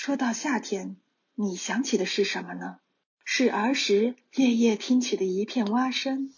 [0.00, 0.96] 说到夏天，
[1.34, 2.78] 你想起的是什么呢？
[3.24, 6.32] 是儿时夜夜听起的一片蛙声，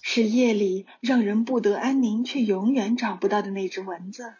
[0.00, 4.32] 是夜里让人不得安宁却永远找不到的那只蚊子，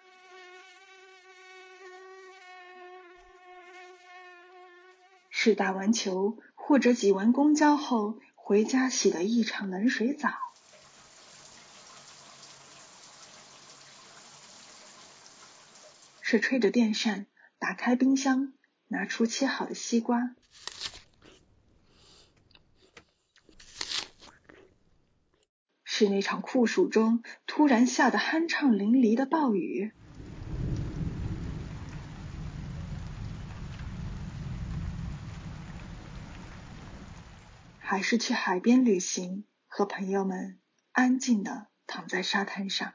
[5.28, 10.45] 是打完球或者挤完公交后回家洗的一场冷水澡。
[16.36, 17.24] 是吹着电扇，
[17.58, 18.52] 打开冰箱，
[18.88, 20.34] 拿出切好的西瓜；
[25.82, 29.92] 是那场酷暑中突然下的酣畅淋漓的暴雨；
[37.78, 40.60] 还是去海边旅行，和朋友们
[40.92, 42.92] 安静的躺在沙滩上。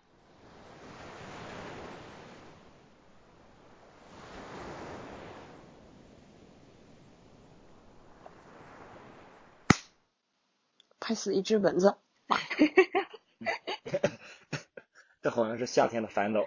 [11.12, 11.98] 拍死一只蚊子，
[15.22, 16.40] 这好像是夏天的烦恼。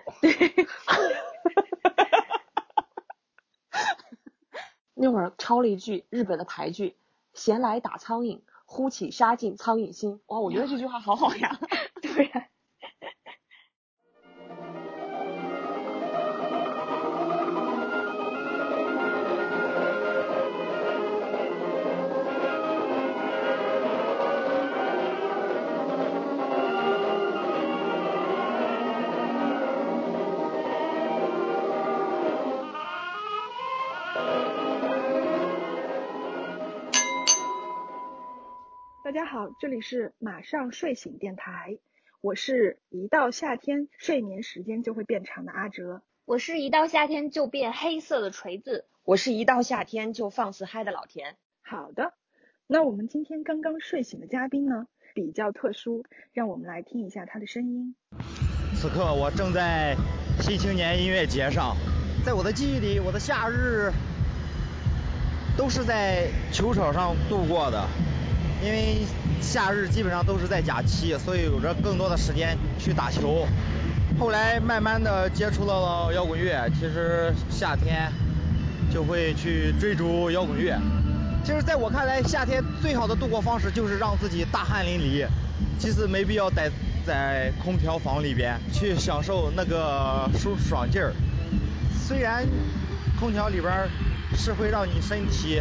[4.94, 6.96] 那会儿抄了一句日本的牌句
[7.34, 11.60] ：“闲来打苍蝇，呼起杀尽苍蝇心。”哇，我觉得这句话好好呀。
[12.00, 12.32] 对
[39.14, 41.78] 家好，这里是马上睡醒电台，
[42.20, 51.36] 我是一到夏天睡眠时间就会变长的阿哲，我是一到夏天就变黑色的锤子，我是一到夏天就放肆嗨的老田。
[51.62, 52.14] 好的，
[52.66, 57.94] 那我们今天刚刚睡醒的嘉宾呢，比较特殊，让我们来听一下他的声音。
[58.74, 59.94] 此刻我正在
[60.40, 61.76] 新青年音乐节上，
[62.26, 63.92] 在我的记忆里，我的夏日
[65.56, 67.88] 都是在球场上度过的。
[68.64, 68.96] 因为
[69.42, 73.46] 夏日基本上都是在假期，所以有着更多的时间去打球。
[74.18, 78.10] 后来慢慢的接触到了摇滚乐，其实夏天
[78.90, 80.80] 就会去追逐摇滚乐。
[81.44, 85.26] 其实在我看来，夏天最好的度过方式就是让自己大汗淋漓，
[85.78, 86.70] 其实没必要待
[87.06, 91.12] 在空调房里边去享受那个舒爽劲儿。
[91.92, 92.46] 虽然
[93.20, 93.86] 空调里边
[94.34, 95.60] 是会让你身体。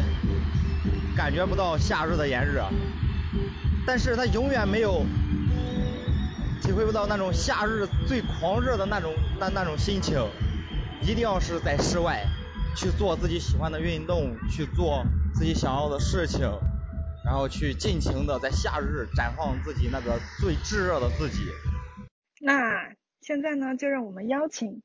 [1.15, 2.67] 感觉不到夏日的炎热，
[3.85, 5.05] 但是他永远没有
[6.61, 10.17] 体会不到那种夏日最狂热的那种那那种心情。
[11.01, 12.23] 一定要是在室外
[12.77, 16.39] 去做自己喜欢的运动，去做自己想要的事情，
[17.25, 21.41] 然后去尽情的在夏日绽放自己那个最炙热的自己。
[22.39, 24.81] 那现在呢，就让我们邀请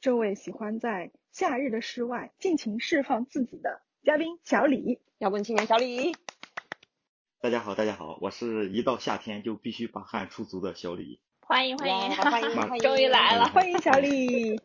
[0.00, 5.00] 这位喜欢在夏日的室外尽情释放自己的嘉宾小李。
[5.18, 6.14] 要问青年小李，
[7.40, 11.20] 大家好，大家好，我是一到夏天就必须把汗出足的小李。
[11.42, 14.60] 欢迎欢迎欢迎 欢迎，终于来了，欢迎小李。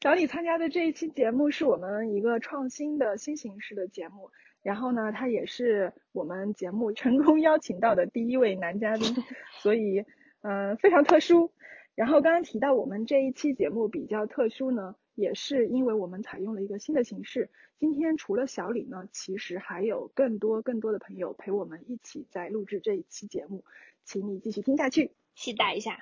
[0.00, 4.30] 小李参加的这一期节目是我们一个创新的新形式的节目，
[4.62, 9.14] 然后呢，他也是我们节目成功邀请到的第一位男嘉宾，
[9.60, 10.02] 所以
[10.40, 11.52] 嗯非常特殊。
[11.94, 14.94] 然后刚刚提到我们这一期节目比较特殊呢。
[15.14, 17.50] 也是因为我们采用了一个新的形式。
[17.78, 23.64] 今天除了小李呢，其实还有更多更多的朋友陪我们一起在录制这一期节目，
[24.04, 25.98] 请你继续听下去，期待一下。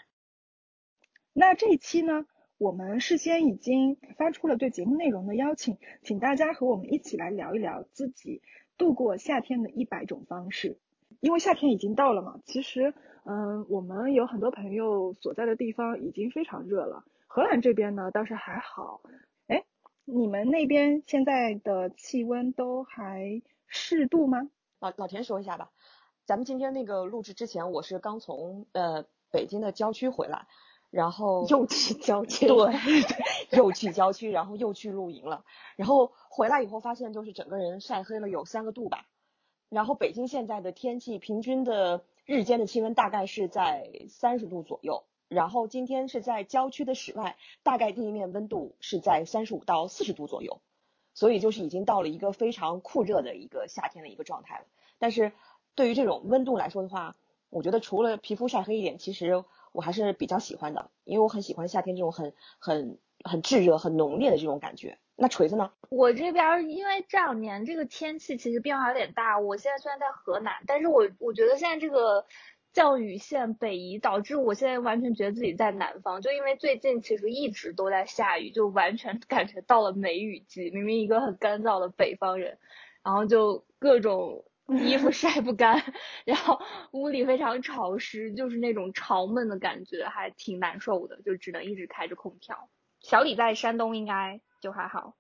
[1.33, 2.27] 那这一期呢，
[2.59, 8.43] 我们事先已经发出了对节目内容的邀请，请大家和我们一起来聊一聊自己
[8.77, 10.79] 度过夏天的一百种方式。
[11.21, 12.95] 因为夏天已经到了嘛，其实
[13.25, 17.05] 嗯，我们有很多朋友所在的地方已经非常热了。
[17.35, 19.01] 荷兰这边呢倒是还好，
[19.47, 19.65] 哎，
[20.05, 24.51] 你们那边现在的气温都还适度吗？
[24.81, 25.71] 老老田说一下吧。
[26.27, 30.47] 咱们今天那个录制之前，我是刚从呃北京的郊区回来，
[30.91, 32.75] 然后又去郊区，对，
[33.57, 35.47] 又去郊区，然后又去露营了。
[35.77, 39.07] 然后回来以后发现，就是整个人晒黑了有三个度吧。
[39.71, 45.05] 然后北京现在的天气平均的日间的气温大概是在三十度左右。
[45.33, 50.61] 然后今天是在郊区的室外，大概地面温度是在三十五到四十度左右，
[51.15, 54.65] 所以就是已经到了一个非常酷热的一个夏天的一个状态了。
[54.99, 55.33] 但是
[55.75, 57.17] 对于这种温度来说的话，
[57.49, 64.99] 我觉得除了皮肤晒黑一点，其实我还是比较喜欢的，因为我很喜欢夏天这种很很很炙热、很浓烈的这种感觉。
[65.15, 65.71] 那锤子呢？
[65.91, 72.27] 我这边因为这两年这个天气其实变化有点大，我现在虽然在河南，但是我我觉得现在这个
[72.73, 80.71] 降雨线北移，导致我现在完全觉得自己在南方，就因为最近其实一直都在下雨，就完全 感觉到了梅雨季。
[80.71, 82.59] 明明一个很干燥的北方人，
[83.05, 85.83] 然后就各种 衣服晒不干，
[86.25, 86.61] 然后
[86.93, 92.71] 屋里非常潮湿，就是那种潮闷的感觉，还挺难受的，就只能一直开着空调。
[93.01, 95.15] 小李在山东应该就还好。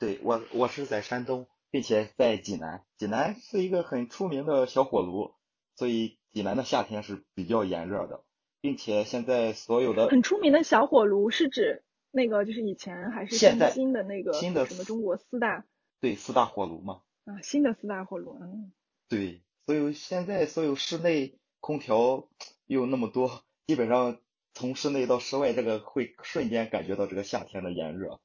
[0.00, 2.84] 对我，我是在山东，并且在济南。
[2.96, 5.34] 济南是一个很出名的小火炉，
[5.76, 8.22] 所以济南的夏天是比较炎热的，
[8.60, 15.64] 并且现在所有的很出名的小火炉是指那个就是以前还是现在新的那个新的什么中国四大
[16.00, 18.72] 对四大火炉嘛，啊新的四大火炉，嗯，
[19.08, 22.28] 对，所以现在所有室内空调
[22.66, 24.18] 又那么多，基本上
[24.54, 28.20] 从室内到室外，这个会瞬间感觉到这个夏天的炎热，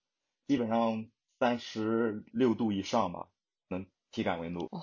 [0.48, 1.08] 基本上
[1.40, 3.28] 三十六度以上吧，
[3.70, 4.68] 能体感温度。
[4.72, 4.82] 哦，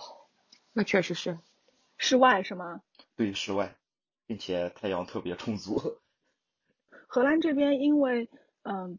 [0.72, 1.38] 那确实是。
[1.96, 2.80] 室外是吗？
[3.20, 3.76] 对，室外，
[4.26, 5.76] 并且太阳特别充足。
[7.06, 8.30] 荷兰这边因为
[8.62, 8.98] 嗯、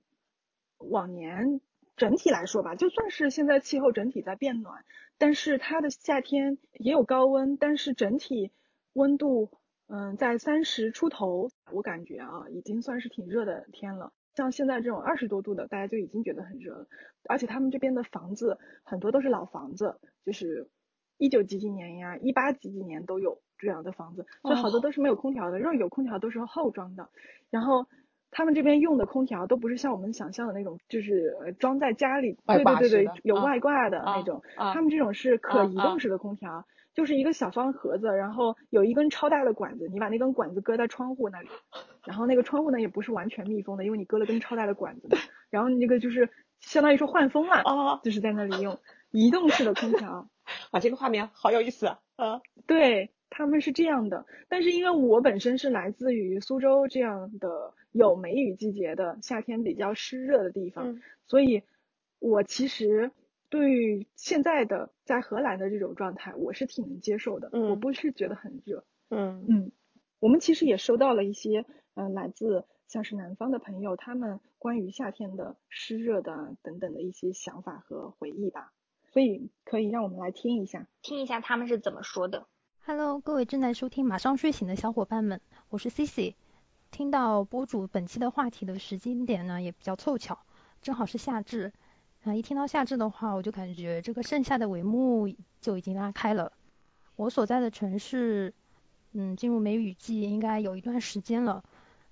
[0.78, 1.60] 往年
[1.96, 4.86] 整体来说吧，就算是现在气候整体在变暖，
[5.18, 8.52] 但是它的夏天也有高温，但是整体
[8.94, 9.50] 温度
[9.88, 14.14] 嗯在三十出头，我感觉啊已经算是挺热的天了。
[14.36, 16.88] 像现在这种二十多度的，大家就已经觉得很热了。
[17.28, 20.70] 而且他们这边的房子很多都是老房子，就是
[21.18, 25.58] 一九几几年呀、一八几几年都有这样的房子，所以好多都是没有空调的。
[25.60, 27.08] 如果有空调都是后装的，
[27.50, 27.86] 然后
[28.32, 32.38] 他们这边用的空调都不是像我们想象的那种，就是呃装在家里，
[32.90, 34.42] 对对对对有啊外挂的啊那种。
[34.56, 41.50] 啊他们这种是可移动式的空调，就是一个小方盒子，然后有一根超大的管子，你把那根管子搁在窗户那里，
[42.06, 45.10] 然后那个窗户呢也不是完全密封的，因为你搁了根超大的管子，
[45.52, 46.30] 然后那个就是
[46.60, 48.80] 相当于说换风了，啊就是在那里用
[49.12, 50.28] 移动式的空调。
[50.72, 52.00] 啊，这个画面好有意思啊！
[52.18, 61.64] 啊，对，他们是这样的，但是因为我本身是来自于苏州这样的有梅雨季节的夏天比较湿热的地方，嗯所以
[62.20, 63.12] 我其实
[63.50, 68.84] 对于现在的在荷兰的这种状态，我是挺能接受的，我嗯不是觉得很热。
[69.10, 69.72] 嗯嗯，
[70.20, 78.74] 我们其实也收到了一些嗯、呃来自像是南方的朋友，他们关于夏天的湿热的等等的一些想法和回忆吧，
[79.14, 80.88] 所以可以让我们来听一下。
[81.02, 82.48] 听一下他们是怎么说的。
[82.84, 85.40] Hello，各位正在收听《马上睡醒》的小伙伴们，
[85.70, 86.34] 我是 Cici。
[86.90, 90.40] 听到播主本期的话题的时间点呢，也比较凑巧，
[90.82, 91.72] 正好是夏至。
[92.24, 95.32] 啊、一听到夏至的话，我就感觉这个盛夏的帷幕
[95.62, 96.52] 就已经拉开了。
[97.16, 98.52] 我所在的城市，
[99.12, 101.64] 嗯，进入梅雨季应该有一段时间了。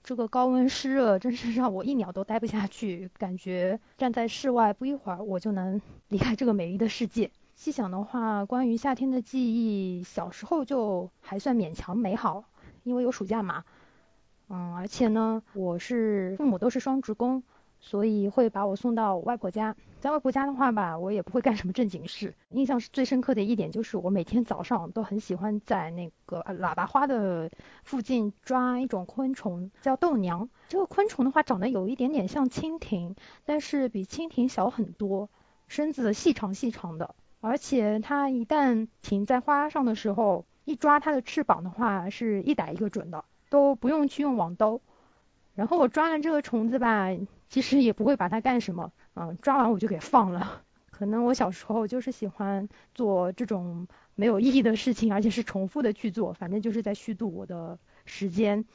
[0.04, 7.31] 这个高温湿热真是让我一秒都待不下去，感觉站在室外不一会儿我就能离开这个美丽的世界。
[7.59, 12.45] 细想的话，关于夏天的记忆，小时候就还算勉强美好，
[12.83, 13.65] 因为有暑假嘛。
[14.47, 17.44] 嗯，而且呢，我是父母都是双职工，
[17.81, 19.75] 所以会把我送到外婆家。
[20.00, 22.33] 在外婆家的话吧，我也不会干什么正经事。
[22.51, 27.51] 印象是最深刻的一点就是，我每天早上都很喜欢在那个喇叭花的
[27.83, 30.50] 附近抓一种昆虫，叫豆娘。
[30.69, 35.27] 这个昆虫的话，长得有一点点像蜻蜓，但是比蜻蜓小很多，
[35.67, 37.15] 身子细长细长的。
[37.41, 44.81] 而且它一旦停在花上的时候，一抓它的翅膀的话，是一逮一个准的，都不用去用网兜。
[45.55, 47.10] 然后我抓了这个虫子吧，
[47.50, 50.63] 其实也不会把它干什么，嗯，抓完我就给放了。
[50.89, 58.65] 可能我小时候就是喜欢做这种没有意义的事情，而且是重复的去做，反正就是在虚度我的时间。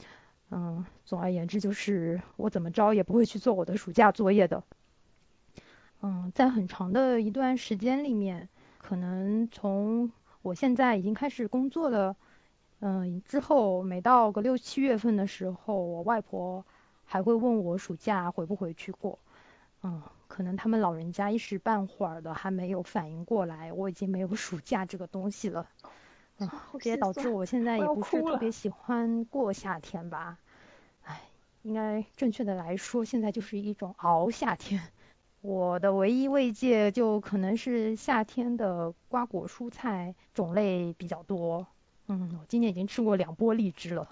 [0.51, 4.63] 嗯，总而言之就是我怎么着也不会去做我的暑假作业的。
[6.03, 8.49] 嗯，在很长的一段时间里面，
[8.87, 10.13] 可能从
[10.43, 12.17] 我现在已经开始工作了，
[12.81, 16.67] 嗯，之后每到个六七月份的时候，我外婆
[17.07, 19.19] 还会问我暑假回不回去过。
[19.83, 25.67] 嗯，可能他们老人家一时半会儿的还没有反应过来，我已经没有暑假这个东西了。
[26.37, 30.37] 嗯，这也导致我现在也不是特别喜欢过夏天吧。
[31.05, 31.23] 唉，
[31.63, 34.83] 应该正确的来说，现在就是一种熬夏天。
[35.45, 41.67] 我的唯一慰藉就可能是夏天的瓜果蔬菜种类比较多。
[42.07, 44.09] 嗯，我今年已经吃过两波荔枝了。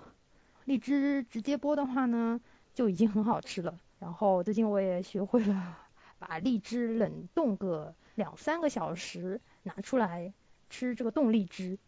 [0.66, 2.38] 荔枝直接剥的话呢，
[2.74, 3.78] 就已经很好吃了。
[3.98, 5.78] 然后最近我也学会了
[6.18, 10.34] 把荔枝冷冻个两三个小时，拿出来
[10.68, 11.78] 吃这个冻荔枝。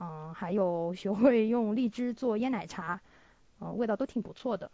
[0.00, 3.00] 嗯，还有学会用荔枝做椰奶茶。
[3.58, 4.70] 嗯，味道都挺不错的。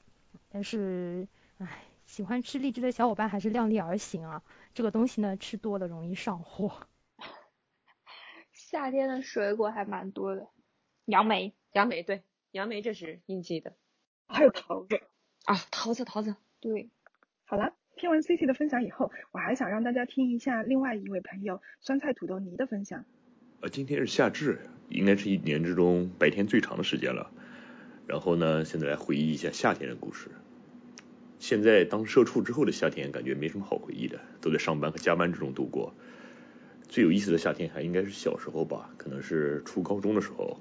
[0.48, 1.28] 但是，
[1.58, 4.42] 唉，喜欢吃荔枝的小伙伴还是量力而行啊，
[4.74, 6.86] 这个东西呢，吃多了容易上火。
[8.52, 10.48] 夏天的水果还蛮多的，
[11.04, 13.74] 杨梅，杨梅对，杨梅这是应季的，
[14.26, 15.00] 还有桃子
[15.44, 16.90] 啊，桃子桃子，对，
[17.44, 17.74] 好了。
[17.94, 23.04] 听完 C C 的分享以后，我还想让大家听一下另外一位朋友酸菜土豆泥的分享。
[23.60, 27.30] 呃，今天是夏至，应该是一年之中白天最长的时间了。
[28.06, 30.30] 然后呢，现在来回忆一下夏天的故事。
[31.42, 35.92] 现在当社畜之后的夏天，感觉没什么好回忆的，都在上班和加班之中度过。
[36.88, 40.60] 最有意思的夏天还应该是小时候吧，可能是初高中的时候。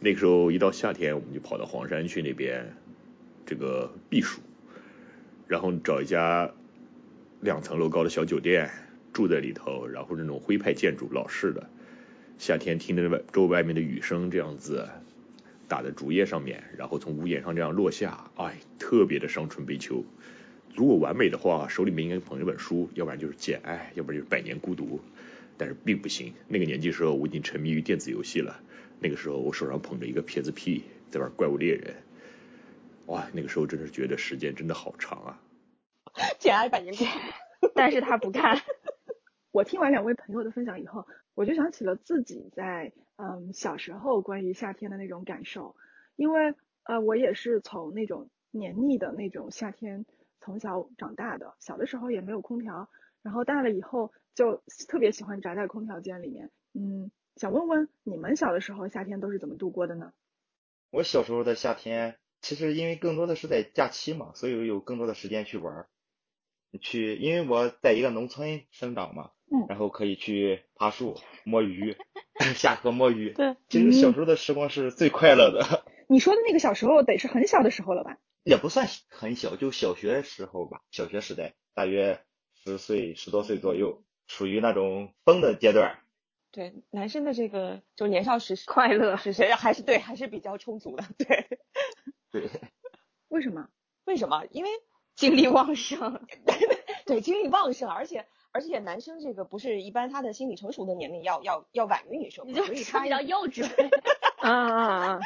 [0.00, 2.74] 那个时候一到夏天，我们就跑到黄山去那边
[3.44, 4.40] 这个避暑。
[5.46, 6.50] 然后找一家
[7.42, 8.70] 两层楼高的小酒店
[9.12, 11.68] 住在里头，然后那种徽派建筑老式的，
[12.38, 14.88] 夏天听着外周外面的雨声这样子
[15.68, 20.02] 打在竹叶上面，然后从屋檐上这样落下，哎，特别的伤春悲秋。
[20.74, 24.96] 如果完美的话，手里面应该捧一本书，要不然就是《简爱》，要不然就是《百年孤独》，
[25.56, 26.32] 但是并不行。
[26.46, 28.60] 那个年纪时候我已经沉迷于电子游戏了，
[29.00, 31.94] 那个时候我手上捧着一个 PSP 在玩《怪物猎人》。
[33.12, 35.40] 哇，那个时候真的是觉得时间真的好长啊！
[36.38, 38.62] 简爱百年孤独，但是他不看。
[39.58, 45.74] 我听完两位朋友的分享以后，我就想起了自己在嗯小时候关于夏天的那种感受，
[46.14, 50.06] 因为呃我也是从那种黏腻的那种夏天
[50.40, 52.88] 从小长大的，小的时候也没有空调，
[53.20, 56.52] 然后大了以后就特别喜欢宅在空调间里面。
[56.74, 60.12] 嗯，想问问你们小的时候夏天都是怎么度过的呢？
[60.90, 62.16] 我小时候的夏天。
[62.40, 65.88] 其实因为更多的是在假期嘛，所以有更多的时间去玩儿，
[66.80, 71.96] 去，因为我在一个农村生长嘛，嗯，然后可以去爬树、摸鱼、
[72.56, 73.32] 下河摸鱼。
[73.32, 75.84] 对，其实小时候的时光是最快乐的。
[76.08, 78.18] 你说的那个小时候得是很小的时候了吧？
[78.44, 82.20] 也不算很小，就小学时候吧，小学时代，大约
[82.64, 85.98] 十岁、十多岁左右，属于那种疯的阶段。
[86.50, 91.58] 对，男生的这个就年少时快乐是谁还是对，还是比较充足的，对。
[92.30, 92.50] 对，
[93.28, 93.68] 为什么？
[94.06, 94.44] 为什么？
[94.50, 94.70] 因为
[95.14, 96.26] 精力旺盛，
[97.04, 103.64] 对，精力旺盛，而且而且男生这个不是一般他的心理成熟的年龄要要要晚于女生，所以他比较幼稚。
[104.40, 105.20] 啊啊 啊！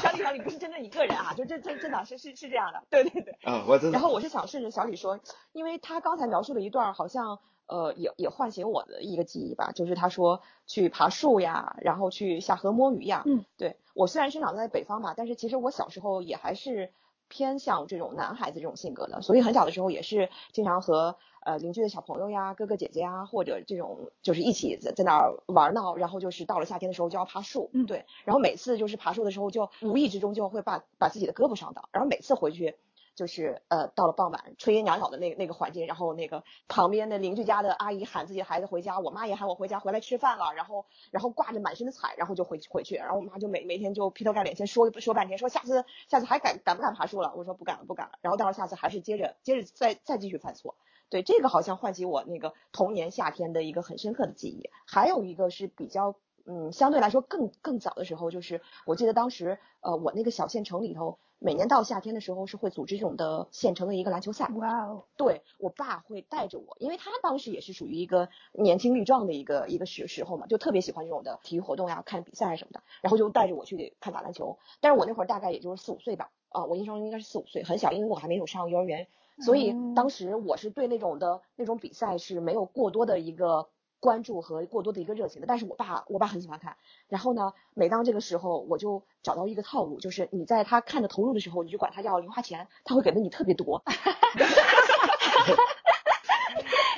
[0.00, 3.36] 小李小李不是针对一个人啊，就这这这老师是是这样的，对对对。
[3.42, 3.92] 啊，我知道。
[3.92, 5.20] 然后我是想顺着小李说，
[5.52, 13.22] 因为他刚才描述了一段，好像呃也也唤醒我的一个记忆吧，就是他说去爬树呀，然后去下河摸鱼呀。
[13.26, 13.76] 嗯，对。
[13.94, 16.90] 我虽然生长在北方吧，但是其实我小时候也还是
[17.28, 32.76] 偏向这种男孩子这种性格的，所以很小的时候也是经常和呃邻居的小朋友呀、哥哥姐姐呀，或者这种就是一起在在那儿玩闹，然后就是到了夏天的时候就要爬树，嗯，对，然后每次就是爬树的时候就无意之中就会把把自己的胳膊伤到，然后每次回去。
[33.18, 47.34] 就是呃，到了傍晚，炊烟袅袅的那那个环境，然后那个旁边的邻居家的阿姨喊自己的孩子回家，我妈也喊我回家，回来吃饭了，然后然后挂着满身的彩，然后就回回去，然后我妈就每每天就劈头盖脸先说说半天，说下次下次还敢敢不敢爬树了？
[47.36, 50.76] 我说不敢了不敢了，然后到了下次还是接着接着再再继续犯错，
[51.10, 56.14] 对这个好像唤起我那个童年夏天的一个很深刻的记忆，还有一个是比较。
[56.50, 64.48] 嗯，相对来说更更早的时候，就是我记得当时，呃，我那个小县城里头，每年到夏天的时候是会组织这种的县城的一个篮球赛。
[64.56, 65.04] 哇哦！
[65.16, 74.58] 对我爸会带着我，因为他当时也是属于一个年轻力壮的一个一个时时候嘛，就特别喜欢这种的体育活动呀，看比赛什么的，然后就带着我去看打篮球。
[74.80, 79.06] 但是我那会儿大概也就是四五岁吧，啊，我印象中应该是四五岁，很小，因为我还没有上幼儿园，
[79.40, 83.68] 所以当时我是对那种的那种比赛是没有过多的一个。
[84.00, 86.76] 关注和过多的一个热情的，但是我爸我爸很喜欢看，
[87.08, 93.82] 然后呢，每当这个时候，我就找到一个套路，就是你在他看的投入的时候，你就管他要零花钱，他会给的你特别多。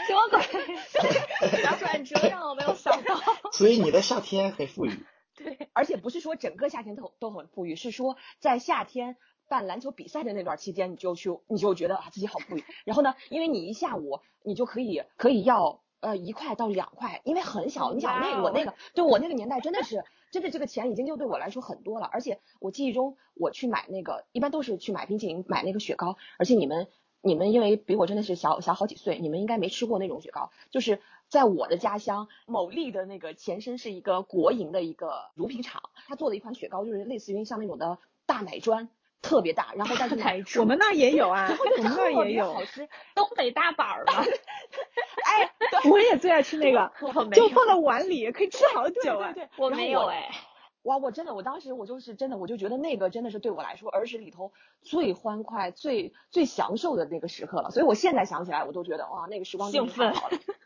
[0.07, 0.41] 什么鬼？
[1.63, 3.19] 小转折让我没有想到。
[3.53, 5.07] 所以你的夏天很富裕。
[5.37, 9.17] 对，而且不是说整个夏天都都很富裕，是说在夏天
[9.49, 12.65] 办篮球比赛的那段期间，你就去你就觉得啊自己好富裕。
[12.85, 15.81] 然后呢，因为你一下午你就可以可以要。
[16.01, 22.09] 呃，一块到两块，因为很小，你想那我那个，对我那个年代真的是，真的这个钱已经就对我来说很多了。
[22.11, 26.17] 而且我记忆中，我去买那个，一般都是去买冰淇淋，买那个雪糕。
[26.39, 26.89] 而且你们，
[27.21, 30.51] 你们因为比我真的是小小好几岁，你们应该没吃过那种雪糕。
[30.71, 38.89] 就是在我的家乡，某利的那个前身是一个国营的一个乳品厂，他做的一款雪糕就是类似于像那种的大奶砖。
[39.23, 40.17] 特别大，然后但是
[40.61, 41.49] 我们那也有啊，
[41.79, 44.25] 我们那也有，好吃，东北大板儿嘛。
[45.25, 45.51] 哎，
[45.91, 46.91] 我也最爱吃那个，
[47.33, 49.33] 就放到碗里，可以吃好久啊。
[49.33, 50.31] 对，我没有哎。
[50.85, 54.51] 哇，我真的，我当时我就是真的，我就觉得那个真的是对我来说儿时里头
[54.81, 57.71] 最欢快、最最享受的那个时刻了。
[57.71, 60.15] 所以我现在想起来，我都觉得哇，那个时光兴奋。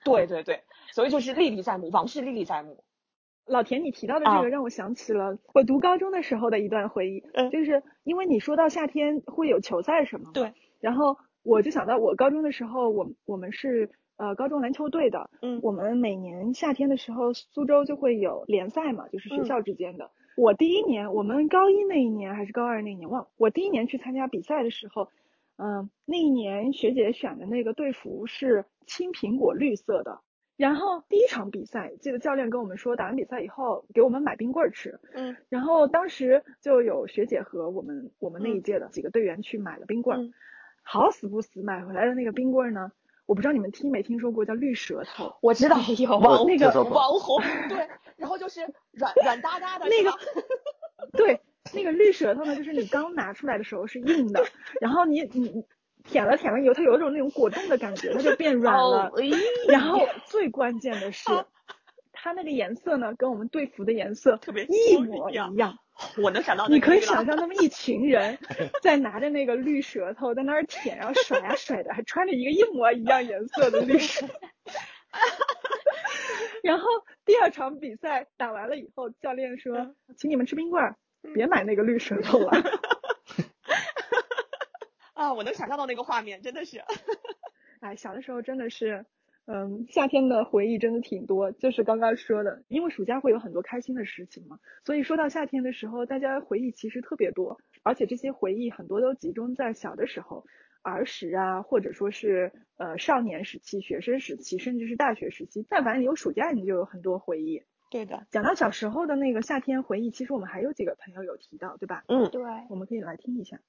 [0.05, 2.85] 对对对，所以就是历历在目，往事历历在目。
[3.47, 20.11] 老田，你提到的这啊个让我想起了我读高中的时候的一段回忆，嗯就是因为你说到夏天会有球赛什么，对，然后我就想到我高中的时候，我我们是呃高中篮球队的，嗯我们每年夏天的时候，苏州就会有联赛嘛，就是学嗯校之间的。
[20.37, 25.09] 我第一年，我们高一那一年还是高二那一年忘了，我第一年去参加比赛的时候，
[25.59, 30.21] 嗯、那一年学姐选的那个队服是青苹果绿色的。
[30.57, 35.01] 然后第一场比赛，记得教练跟我们说，打完比赛以后给我们买冰棍儿吃。
[35.15, 40.33] 嗯然后当时就有学姐和我们我们那一届的几个队员去买了冰棍儿，嗯
[40.83, 42.93] 好死不死买回来的那个冰棍儿呢，
[43.27, 45.35] 我不知道你们听没听说过叫绿舌头。
[45.41, 48.61] 我知道 有网那个网红，对，然后就是
[48.93, 50.13] 软软哒哒的 那个
[51.13, 51.41] 对，
[51.75, 54.45] 那个绿舌头呢，就是你刚拿出来的时候是硬的，
[54.81, 55.65] 然后你你你
[56.05, 59.11] 舔了舔了以后，它有一种那种果冻的感觉，它就变软了。
[59.69, 61.25] 然后最关键的是，
[62.13, 65.79] 它那个颜色呢，跟我们队服的颜色特别一模一一样样。
[66.21, 68.37] 我能想到你可以想象那么一群人
[68.83, 74.27] 在拿着那个绿舌头在那儿舔，然后甩呀甩的，还穿着一个一模一样颜色的绿 舌。
[76.65, 76.89] 然后
[77.25, 80.97] 第二场比赛打完了以后，教练说：“请你们吃冰棍儿，
[81.33, 82.51] 别买那个绿舌头了。
[85.25, 86.83] 啊，我能想象到那个画面，真的是。
[87.81, 89.07] ”哎，小的时候真的是，
[89.47, 91.51] 嗯，夏天的回忆真的挺多。
[91.53, 100.45] 就是刚刚说的，因为暑假会有很多开心的事情嘛，所以说到夏天的时候，大家回忆其实特别多，而且这些回忆很多都集中在小的时候，
[100.83, 105.67] 儿时啊，或者说是呃少年时期、学生时期，甚至是大学时期。
[105.69, 107.63] 但凡你有暑假，你就有很多回忆。
[107.91, 112.03] 对的，讲到小时候的那个夏天回忆，其实我们还有几个朋友有提到，对吧？
[112.09, 113.61] 嗯，对，我们可以来听一下。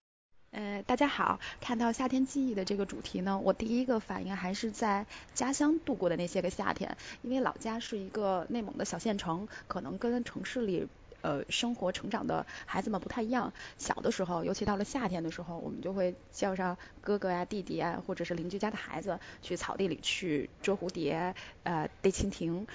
[0.56, 10.88] 呃，大家好，看到夏天记忆的这个主题呢，我第一个反应还是在家乡度过的那些个夏天，因为老家是一个内蒙的小县城，可能跟城市里
[11.20, 13.52] 呃生活成长的孩子们不太一样。
[13.78, 22.66] 小的时候，尤其到了夏天的时候，我们就会叫上哥哥呀、弟弟啊，或者是邻居家的孩子去草地里去捉蝴蝶，呃，逮蜻蜓。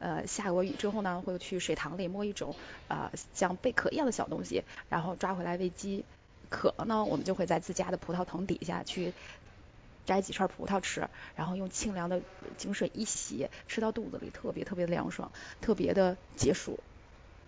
[0.00, 2.54] 呃，下过雨之后呢，会去水塘里摸一种
[2.88, 6.04] 呃像贝壳一样的小东西，然后抓回来喂鸡。
[6.52, 9.14] 渴了呢，我们就会在自家的葡萄藤底下去
[10.04, 12.20] 摘几串葡萄吃，然后用清凉的
[12.58, 16.78] 井水一洗，吃到肚子里特别特别的凉爽，特别的解暑。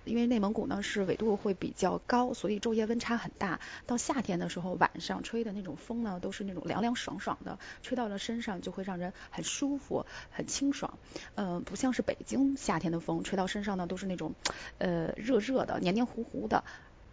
[0.05, 3.59] 因为内蒙古呢是纬度会比较高，所以昼夜温差很大。
[3.87, 10.99] 到夏天的时候，晚上吹的那种风呢，都是那种凉凉爽爽的，吹到了身上就会让人很舒服、很清爽。
[11.37, 14.35] 嗯、不像是北京夏天的风，吹到身上呢都是那种
[14.77, 16.65] 呃热热的、黏黏糊糊的，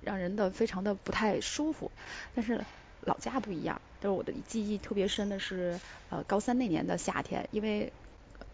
[0.02, 1.92] 让人的非常的不太舒服。
[2.36, 2.64] 但是
[3.02, 7.92] 老家不一样，就是我的记忆特别深的是呃高三那年的夏天，因为。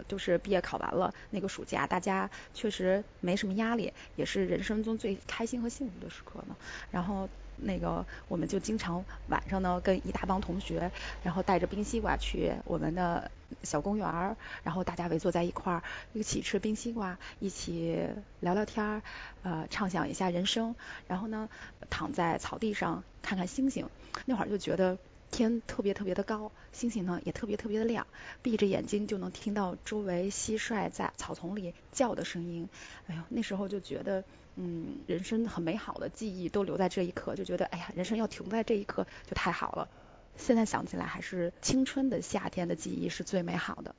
[0.07, 6.55] 就是毕业考完了那个暑假，大家确实没什么压力，也是人生中最开心和幸福的时刻呢。
[6.91, 10.91] 然后那个我们就经常晚上呢跟一大帮同学，
[11.23, 13.31] 然后带着冰西瓜去我们的
[13.63, 15.83] 小公园儿，然后大家围坐在一块儿，
[16.13, 18.07] 一起吃冰西瓜，一起
[18.39, 19.01] 聊聊天儿，
[19.41, 20.75] 呃，畅想一下人生。
[21.07, 21.49] 然后呢，
[21.89, 23.89] 躺在草地上看看星星，
[24.25, 24.97] 那会儿就觉得。
[25.31, 28.07] 天特别特别的高，星星呢也特别特别的亮，
[28.41, 32.67] 闭着眼睛就能听到周围蟋蟀在草丛里叫的声音。
[33.07, 34.23] 哎呦，那时候就觉得，
[34.55, 39.89] 嗯，人生很美好的记忆都留在这一刻，就觉得，哎呀，人生要停在这一刻就太好了。
[40.37, 43.95] 现在想起来，还是青春的夏天的记忆是最美好的。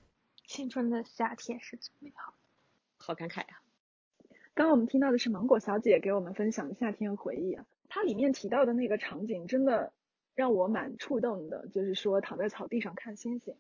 [0.47, 2.39] 青春的夏天是最美好的。
[2.97, 3.61] 好感慨呀、
[4.55, 9.93] 刚刚我们听到的是芒果小姐给我们分享的夏天回忆啊，它里面提到的那个场景真的
[10.39, 13.57] 让我蛮触动的，就是说躺在草地上看星星。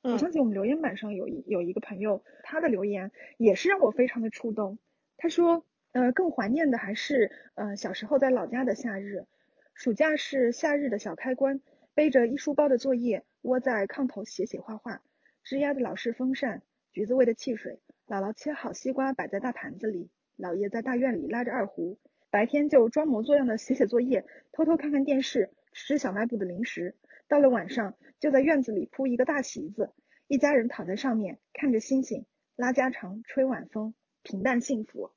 [0.00, 4.78] 我嗯相信我们留言板上有一有一个朋友，他的留言也是让我非常的触动。
[5.18, 9.26] 他说，呃，更怀念的还是呃小时候在老家的夏日，
[9.74, 11.60] 暑假是夏日的小开关，
[11.92, 15.02] 背着一书包的作业，窝在炕头写写画画，
[15.44, 21.98] 吱呀的老式风扇，橘子味的汽水，姥姥切好西瓜摆在大盘子里，姥爷在大院里拉着二胡，
[22.30, 26.96] 白天就装模作样的写写作业，偷偷看看电视，吃小卖部的零食。
[27.28, 29.92] 到了晚上，就在院子里铺一个大席子，
[30.26, 32.24] 一家人躺在上面，看着星星，
[32.56, 35.10] 拉家常，吹晚风，平淡幸福。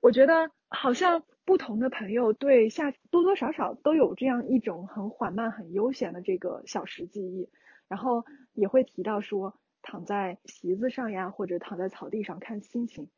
[0.00, 7.48] 我觉得好像不同的朋友对夏多多少少都有这样一种很缓慢、很悠闲的这个小时记忆，
[7.88, 13.08] 然后也会提到说躺在席子上呀，或者躺在草地上看星星。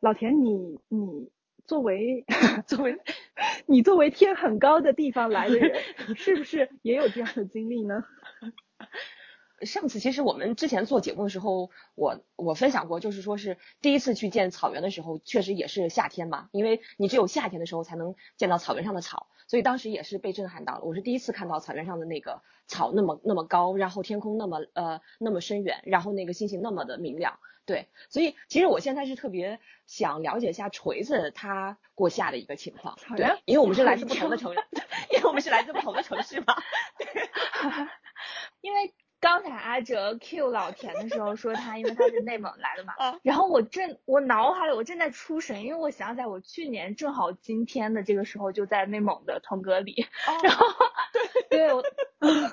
[0.00, 1.30] 老田，你你
[1.66, 2.24] 作为
[2.66, 2.96] 作为
[3.66, 5.80] 你作为天很高的地方来的人，
[6.16, 8.04] 是不是也有这样的经历呢？
[9.64, 20.84] 上次其实我们之前做节目的时候，我我分享过，就是说是第一次去见草原的时候，确实也是夏天嘛，因为你只有夏天的时候才能见到草原上的草，所以当时也是被震撼到了。
[20.84, 34.52] 我是第一次看到草原上的那个草那么那么高，然后天空那么呃那么深远，然后那个星星那么的明亮，对，所以其实我现在是特别想了解一下锤子他过夏的一个情况，对，因为我们是来自不同的城，
[35.12, 36.54] 因为我们是来自不同的城市嘛，
[36.98, 37.06] 对，
[38.60, 38.94] 因为。
[39.24, 42.92] 刚才阿哲 Q 老田的时候说他，因为他是内蒙来的嘛，
[43.24, 50.06] 然后我正我脑海里我正在出神，因为我想起来我去年正好今天的这个时候就在内蒙的腾格里，
[50.42, 50.66] 然后
[51.48, 51.82] 对对我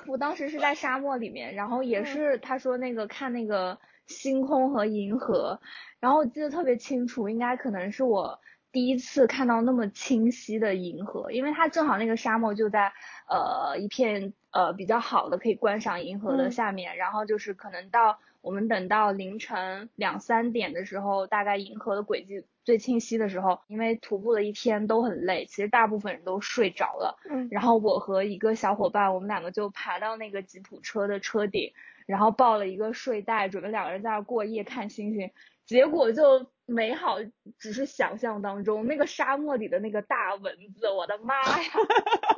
[0.06, 5.60] 我当时是在沙漠里面，然后也是他说那个看那个星空和银河，
[6.00, 8.40] 然后我记得特别清楚，应该可能是我
[8.72, 12.94] 第一次看到那么清晰的银河，因为它正好那个沙漠就在
[13.28, 14.32] 呃一片。
[14.52, 27.18] 呃，比较好的可以观赏银河的下面，然后就是可能到我们等到凌晨两三点的时候，大概银河的轨迹最清晰的时候，因为徒步了一天都很累，其实大部分人都睡着了。
[27.30, 27.48] 嗯。
[27.50, 31.72] 然后我和一个小伙伴，我们两个就爬到那个吉普车的车顶，
[32.06, 35.30] 然后抱了一个睡袋，准备两个人在那过夜看星星。
[35.64, 37.18] 结果就美好，
[37.58, 38.86] 只是想象当中。
[38.86, 41.68] 那个沙漠里的那个大蚊子，我的妈呀！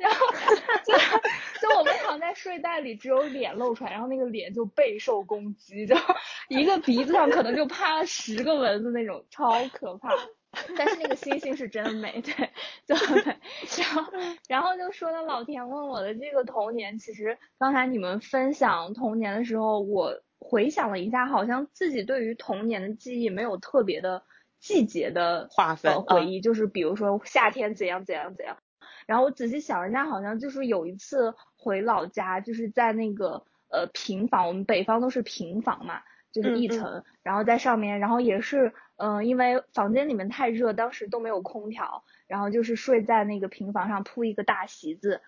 [0.01, 0.27] 然后
[0.85, 0.95] 就
[1.61, 5.95] 就我们躺在睡袋里，只有脸露出来，然后那个脸就备受攻击，就
[6.49, 10.11] 一个鼻子上可能就趴了十个蚊子那种，超可怕。
[10.77, 12.51] 但是那个星星是真美，对，
[12.87, 13.37] 就美。
[13.77, 14.13] 然后
[14.49, 20.21] 然后就说到老田问我的这个童年，其实刚才你们分享童年的时候，我。
[20.47, 24.23] 回想了一下，好像自己对于童年的记忆没有特别的
[24.61, 28.59] 季节的划分回忆，就是比如说夏天怎样怎样怎样。
[29.07, 45.23] 然后我仔细想，人家好像就是有一次回老家，就是在那个呃平房，我们北方都是平房嘛，就是一层，然后在上面，然后也是嗯，因为房间里面太热，当时都没有空调，然后就是睡在那个平房上铺一个大席子。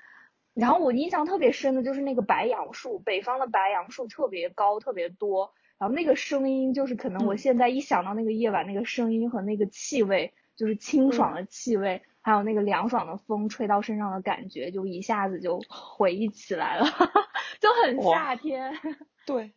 [0.57, 5.53] 然后我印象特别深的就是那个白杨树，北方的白杨树特别高，特别多。
[5.79, 16.87] 然后那个声音，就是可能我现在一想到那个夜晚那个声音和那个气味，就是清爽的气味，还有那个凉爽的风吹到身上的感觉，就一下子就回忆起来了，
[17.61, 18.73] 就很夏天。
[19.27, 19.53] 对，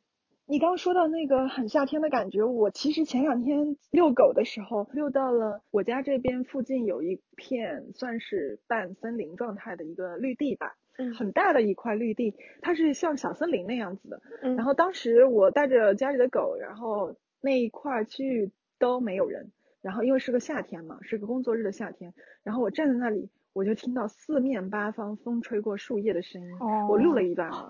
[0.50, 10.76] 你刚刚说到那个很夏天的感觉，我其实前两天遛狗的时候，遛到了我家这边附近有一片算是半森林状态的一个绿地吧。
[11.16, 14.22] 很大的一块绿地，它是像小森林那样子的。
[14.42, 19.52] 然后当时我带着家里的狗，然后那一块区域都没有人。
[19.82, 26.58] 然后因为是个夏天嘛，是个工作日的夏天，然后我站在那里，我就听到四面八方风吹过树叶的声音。
[26.90, 27.70] 我录了一段啊，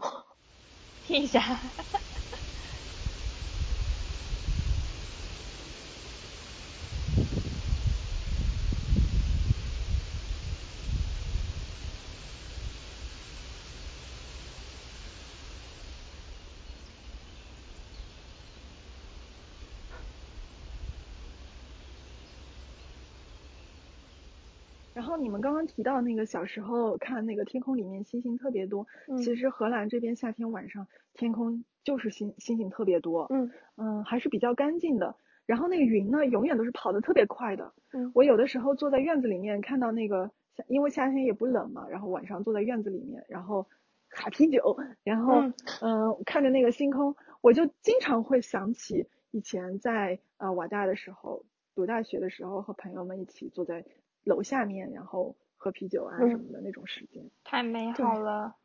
[1.06, 1.42] 听一下。
[25.22, 35.16] 你们刚刚提到那个小时候看那个天空里面星星特别多，其实荷兰这边夏天晚上天空就是星星星特别多，嗯嗯还是比较干净的。
[35.46, 37.74] 然后那个云呢，永远都是跑得特别快的。
[37.92, 40.32] 嗯，我有的时候坐在院子里面看到那个，
[40.68, 43.68] 因为夏天也不冷嘛，然后晚上坐在院子里面，然后
[44.10, 45.42] 卡啤酒，然后
[45.82, 53.84] 嗯看着那个星空，我就经常会想起以前在呃瓦大的时候，读大学的时候和朋友们一起坐在。
[54.30, 58.56] 楼下面，然后喝啤酒啊什么的那种时间，太美好了。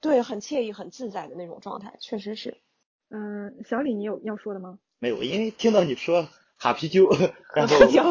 [0.00, 2.60] 对，很惬意、很自在的那种状态，确实是。
[3.08, 4.78] 嗯，小李，你有要说的吗？
[4.98, 7.08] 没有，因为听到你说哈啤酒，
[7.54, 8.02] 然后啤酒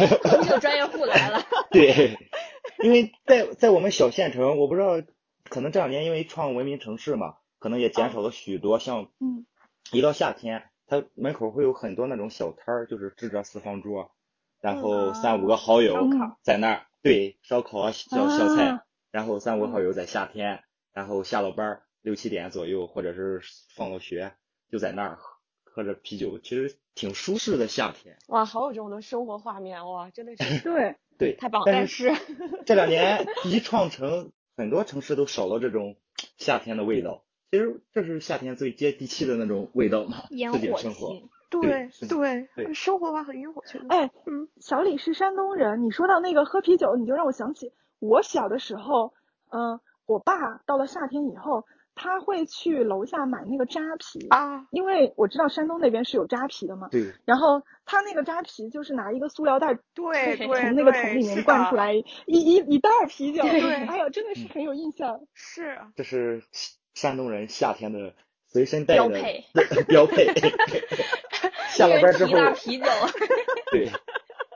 [0.60, 1.40] 专业户来了。
[1.72, 2.18] 对，
[2.84, 5.02] 因为在在我们小县城，我不知道，
[5.48, 8.78] 可能这两年因为创文明城市嘛，可能也减少了许多。
[8.78, 9.46] 像，嗯，
[9.90, 14.10] 一到夏天，它门口会有很多那种小摊儿，就是支着四方桌。
[14.62, 16.08] 然后三五个好友
[16.42, 18.80] 在那儿，对，烧烤啊，小小菜。
[19.10, 23.42] 然后三五个好友在夏天，然后下了班六七点左右，或者是
[23.74, 24.32] 放了学，
[24.70, 25.18] 就在那儿
[25.64, 28.16] 喝着啤酒，其实挺舒适的夏天。
[28.28, 30.60] 哇，好有这种的生活画面哇，真的是。
[30.60, 31.70] 对对，太棒了。
[31.70, 32.14] 但是
[32.64, 35.96] 这两年一创城，很多城市都少了这种
[36.38, 37.24] 夏天的味道。
[37.50, 41.20] 其实这是夏天最接地气的那种味道嘛，自己的生活。
[41.60, 43.86] 对对对生活化很晕，我觉得。
[43.88, 49.12] 哎，嗯，小李是山东人，你说到那个喝啤酒，你就让我想起我小的时候，
[49.50, 65.20] 嗯、我爸到了夏天以后，他会去楼下买那个扎啤啊，因为我知道山东那边是有扎啤的嘛，对，然后他那个扎啤就是拿一个塑料袋对对从那个桶里面灌出来一一一袋儿啤酒，对哎呀，真的是很有印象。
[65.34, 66.42] 是这是
[66.94, 68.14] 山东人夏天的
[68.48, 69.44] 随身带的标配
[69.86, 70.26] 标配。
[71.72, 72.86] 下了班之后啤酒，
[73.70, 73.90] 对，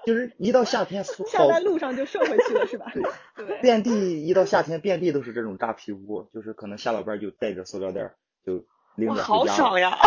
[0.04, 2.92] 就是一到夏天， 下班路上就瘦回去了是吧？
[3.36, 8.64] 对遍地一到夏天，遍地都是这种扎皮屋，就是可能下了班就带着塑料袋儿就
[8.96, 9.98] 拎，着回家，好爽呀！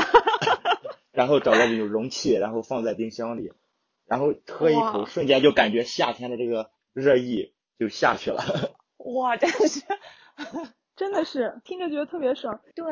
[1.11, 3.51] 然后找个有容器，然后放在冰箱里，
[4.07, 8.43] 然后喝一口，瞬间就感觉夏天的这个热意就下去了。
[8.97, 9.81] 哇，真的是，
[10.95, 12.61] 真的是听着觉得特别爽。
[12.75, 12.85] 对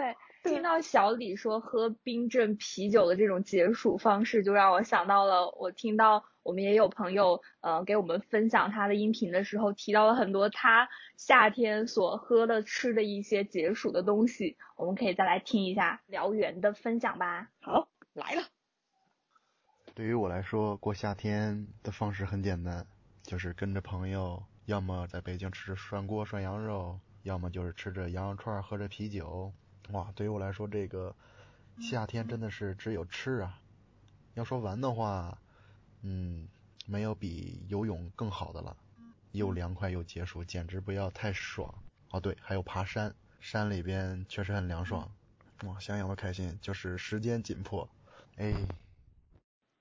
[0.44, 17.50] 听到小李说喝冰镇啤酒的这种解暑方式，就让我想到了我听到我们也有朋友呃给我们分享他的音频的时候，提到了很多他夏天所喝的吃的一些解暑的东西，我们可以再来听一下燎原的分享吧。
[17.60, 18.44] 好，来了，
[19.94, 22.86] 对于我来说，过夏天的方式很简单，
[23.24, 29.52] 就是跟着朋友，要么在北京吃着涮锅涮羊肉，要么就是吃着羊肉串儿喝着啤酒。
[29.92, 31.16] 哇，对于我来说，这个
[31.80, 33.60] 夏天真的是只有吃啊。
[34.34, 35.38] 要说玩的话，
[36.02, 36.48] 嗯，
[36.86, 38.76] 没有比游泳更好的了，
[39.32, 41.74] 又凉快又解暑，简直不要太爽。
[42.12, 45.10] 哦，对，还有爬山，山里边确实很凉爽。
[45.64, 47.90] 哇，想想都开心，就是时间紧迫。
[48.36, 48.54] 哎，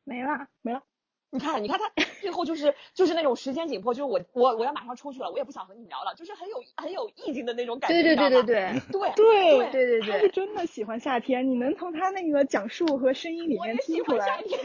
[0.05, 0.83] 没了没了。
[1.31, 8.03] 你看，你看他最后就是就是那种时间紧迫，就是我我我要马上出去了，我也不想和你聊了，就是很有很有意境的那种感觉。
[8.03, 14.27] 对对对 对对对，对对对对他是真的喜欢夏天，你能从他那个讲述和声音里面我也喜听出来。
[14.37, 14.61] 欢夏天。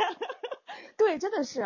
[0.98, 1.64] 对，真的是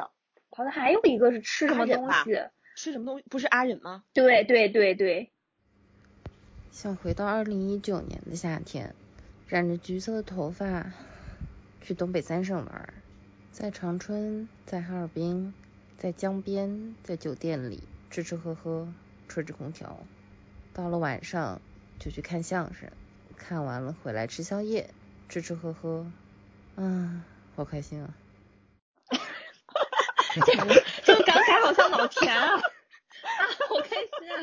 [0.50, 2.40] 好像还有一个是吃什么东西。
[2.76, 3.26] 吃什么东西？
[3.30, 4.04] 不是阿忍吗？
[4.14, 5.32] 对对对对，
[6.72, 8.94] 想回到二零一九年的夏天，
[9.48, 10.92] 染着橘色的头发，
[11.82, 12.94] 去东北三省玩，
[13.58, 15.54] 在长春，在哈尔滨，
[15.98, 18.86] 在江边，在酒店里吃吃喝喝，
[19.30, 19.98] 吹着空调。
[20.74, 21.62] 到了晚上
[21.98, 22.92] 就去看相声，
[23.38, 24.90] 看完了回来吃宵夜，
[25.30, 26.06] 吃吃喝喝，
[26.76, 27.24] 啊，
[27.56, 28.14] 好开心啊！
[31.06, 32.62] 这个感慨好像老田啊， 啊，
[33.70, 34.38] 好开心啊！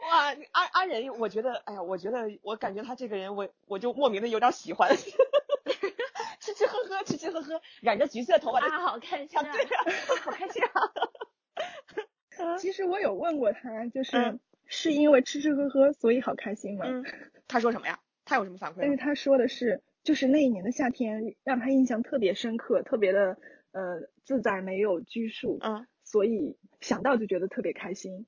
[0.00, 4.90] 哇，阿阿仁，我觉得，哎呀，我觉得我感觉他这个人，我我就莫名的有点喜欢，
[6.62, 9.52] 吃吃喝喝，吃吃喝喝，染着橘色头发，啊，好开心啊！
[9.52, 9.68] 对呀、
[10.24, 10.62] 好开心
[12.46, 12.56] 啊！
[12.58, 16.86] 其实我有问过他，就是、嗯是因为吃吃喝喝所以好开心吗？
[16.88, 17.04] 嗯，
[17.46, 18.00] 他说什么呀？
[18.24, 18.76] 他有什么反馈？
[18.80, 23.36] 但是他说的是，就是那一年的夏天让他印象特别深刻，特别的
[23.72, 28.26] 呃自在，没有拘束，嗯，所以想到就觉得特别开心。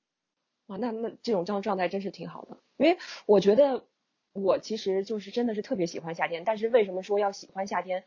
[0.66, 3.86] 哇，那那这种状状态真是挺好的，因为我觉得
[4.34, 8.04] 我其实就是真的是特别喜欢夏天，但是为什么说要喜欢夏天？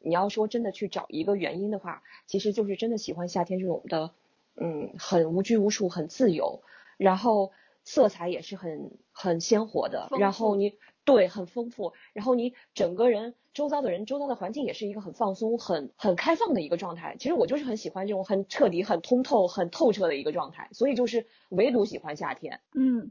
[0.00, 4.12] 你要说真的去找一个原因的话，其实就是真的喜欢夏天这种的，
[4.56, 6.62] 嗯，很无拘无束，很自由，
[6.96, 7.50] 然后
[7.84, 17.16] 色彩也是很很鲜活的，然后你对很丰富，然后你整个人周遭的人、周遭的环境也是一个很放松、很很开放的一个状态。
[17.18, 22.60] 其实我就是很喜欢这种很彻底、很通透、很透彻的一个状态，所以就是唯独喜欢夏天。
[22.72, 23.10] 嗯，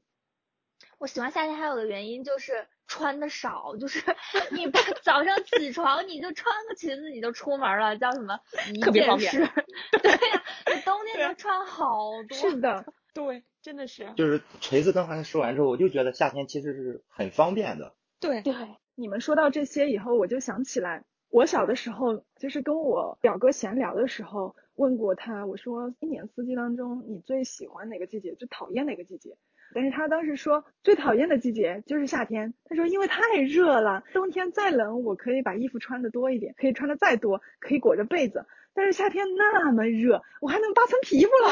[1.00, 4.04] 我喜欢夏天还有个原因就是穿的少，就是
[4.52, 8.40] 你把早上起床你就穿个裙子你就出门了，叫什么
[8.74, 9.52] 一特别方便件事。
[10.02, 12.38] 对呀、你冬天能穿好多。
[12.38, 14.12] 是的，对，真的是。
[14.16, 17.94] 就是锤子刚才说完之后，我就觉得夏天其实是很方便的。
[18.20, 18.56] 对对，
[18.96, 29.38] 你们说到这些以后，我就想起来，我小的时候就是跟我表哥闲聊的时候，问过他，我说一年四季当中你最喜欢哪个季节，最讨厌哪个季节？
[29.74, 41.52] 但是他当时说最讨厌的季节就是夏天，他说因为太热了，冬天再冷我可以把衣服穿的多一点，可以穿的再多，可以裹着被子，但是夏天那么热，我还能扒层皮肤了。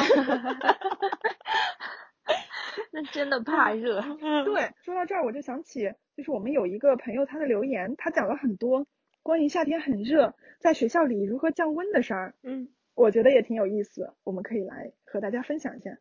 [2.91, 4.01] 那真的怕热。
[4.45, 8.87] 对，说到这儿我就想起，就是我们有一个朋友他的留言，他讲了很多
[9.21, 12.35] 关于夏天很热，在学校里如何降温的事儿。
[12.41, 15.97] 嗯，我觉得也挺有意思，我们可以来和大家分享一下。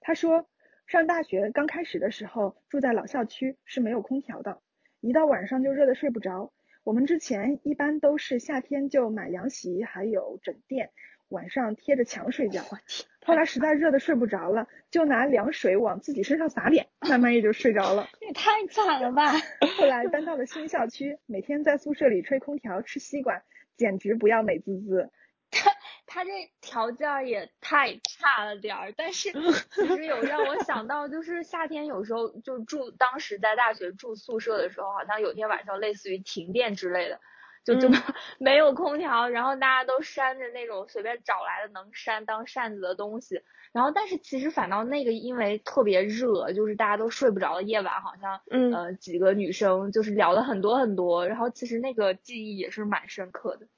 [0.00, 0.48] 他说，
[0.90, 4.60] 上大学刚开始的时候，住在老校区是没有空调的，
[5.00, 6.52] 一到晚上就热得睡不着。
[6.82, 10.90] 我们之前一般都是夏天就买凉席，还有枕垫，
[11.28, 12.64] 晚上贴着墙睡觉。
[13.24, 18.08] 后来实在热得睡不着了，就拿凉水往自己身上洒脸，慢慢也就睡着了。
[18.20, 19.30] 也太惨了吧！
[19.78, 23.44] 后来搬到了新校区，每天在宿舍里吹空调、吃西瓜，
[23.76, 25.08] 简直不要美滋滋。
[26.12, 29.30] 他他这条件也太差了点儿，但是
[29.72, 37.20] 其实有让我想到，就是夏天有时候就住，当时在大学住宿舍的时候，好像有天晚上类似于停电之类的，
[37.64, 37.88] 就就
[38.40, 43.40] 没有空调，然后大家都扇着那种随便找来的能扇当扇子的东西，
[43.72, 48.72] 然后但是其实反倒那个因为特别热，就是大家都睡不着的夜晚，好像嗯。
[48.72, 53.68] 呃几个女生就是聊了很多很多，然后其实那个记忆也是蛮深刻的。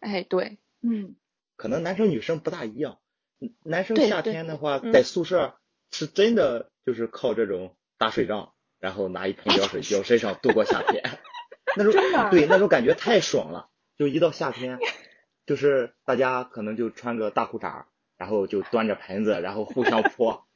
[0.00, 1.14] 哎，对，嗯，
[1.56, 2.98] 可能男生女生不大一样。
[3.40, 5.56] 嗯男生夏天的话，嗯在宿舍
[5.90, 11.02] 是真的就是靠这种打水仗，然后拿一盆凉水浇身上度过夏天。
[11.76, 11.92] 那种
[12.30, 13.68] 对那种感觉太爽了。
[13.98, 14.78] 就一到夏天，
[15.46, 17.84] 就是大家可能就穿个大裤衩，
[18.16, 20.46] 然后就端着盆子，然后互相泼。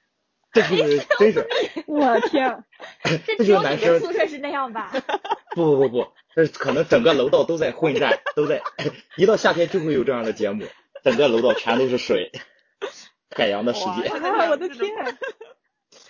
[0.53, 0.77] 这是
[1.19, 1.47] 真是
[1.87, 2.65] 我天，
[3.05, 4.93] 这这只有你就是男生们宿舍是那样吧？
[5.55, 8.63] 不不不不，这可能整个楼道都在混战，都在
[9.17, 10.65] 一到夏天就会有这样的节目，
[11.07, 12.33] 整个楼道全都是水，
[13.31, 14.09] 海洋的世界。
[14.09, 14.93] 哇啊，我的天！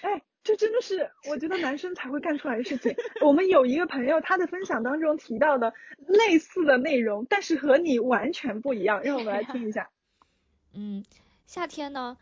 [0.00, 2.96] 哎，这真的是我觉得男生才会干出来的事情。
[3.20, 9.90] 我们有一个朋友，他的分享当中提到的类似的内容，但是和你完全不一样，让我们来听一下。
[10.72, 11.04] 嗯，
[11.46, 12.16] 夏天呢，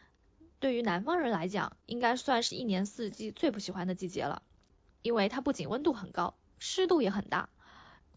[0.58, 4.42] 对于南方人来讲，应该算是一年四季最不喜欢的季节了，
[5.02, 7.50] 因为它不仅温度很高，湿度也很大，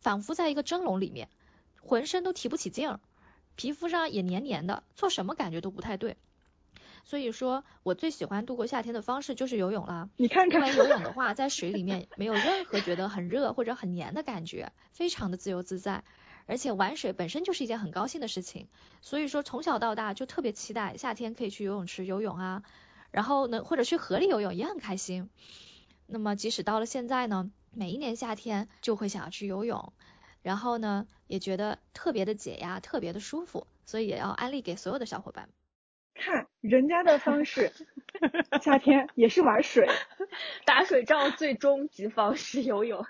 [0.01, 1.29] 仿佛在一个蒸笼里面，
[1.79, 2.99] 浑身都提不起劲儿，
[3.57, 6.15] 皮肤上也黏黏的，做什么感觉都不太对。
[7.03, 10.09] 所以说我最喜欢度过夏天的方式就是游泳啦。
[10.17, 16.03] 你看看因为，游泳的话，在水里面没有任何觉得很热或者很黏的感觉，非常的自由自在。
[16.45, 18.67] 而且玩水本身就是一件很高兴的事情，
[19.01, 22.63] 所以说从小到大就特别期待夏天可以去游泳池游泳啊，
[23.11, 25.29] 然后呢或者去河里游泳也很开心。
[26.05, 29.91] 那么即使到了现在呢，每一年夏天就会想要去游泳，
[30.47, 35.49] 然后呢也觉得特别的解压，特别的舒服，所以也要安利给所有的小伙伴。
[36.15, 37.73] 看人家的方式，
[38.63, 39.89] 夏天也是玩水，
[40.65, 43.05] 打水仗最终极方式游泳。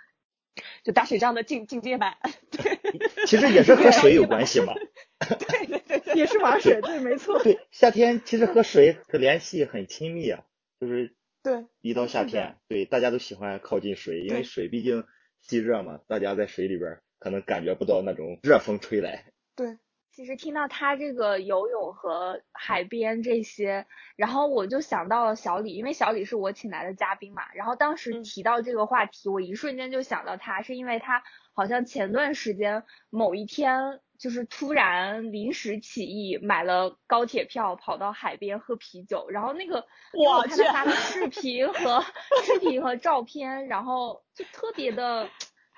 [0.83, 2.17] 就打水仗的进进阶版。
[2.49, 2.79] 对
[3.27, 4.73] 其实也是和水有关系嘛。
[5.19, 7.37] 对对对对，也是玩水，对，没错。
[7.43, 10.43] 对，夏天其实和水的联系很亲密啊，
[10.79, 15.05] 就是对，一到夏天，对大家都喜欢靠近水，因为水毕竟
[15.43, 19.25] 吸热嘛，大家在水里边儿可能感觉不到那种热风吹来。
[19.55, 19.77] 对，
[20.11, 27.43] 其实听到他这个游泳和海边这些，然后我就想到了小李，因为小李是我请来的嘉宾嘛。
[27.53, 39.27] 然后当时嗯提到这个话题，我一瞬间就想到他，是因为他好像前段时间某一天就是突然临时起意买了高铁票，跑到海边喝啤酒。
[39.29, 42.03] 然后那个，我看他发的视频和
[42.43, 45.29] 视频和照片，然后就特别的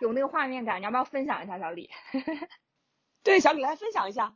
[0.01, 0.79] 有那个画面感。
[0.79, 1.89] 你要不要分享一下，小李？
[3.23, 4.35] 对，小李来分享一下。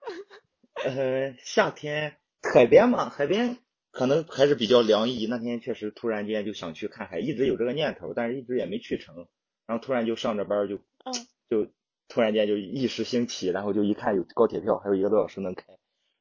[0.84, 3.58] 呃，夏天海边嘛，海边
[3.90, 5.26] 可能还是比较凉意。
[5.28, 9.26] 那天确实突然间就想去看海，一直有这个念头，但是一直也没去成。
[9.66, 11.12] 然后突然就上着班儿就，嗯
[11.48, 11.70] 就
[12.08, 15.64] 突然间就一时兴起，然后就一看有高铁票，还有一个多小时能开，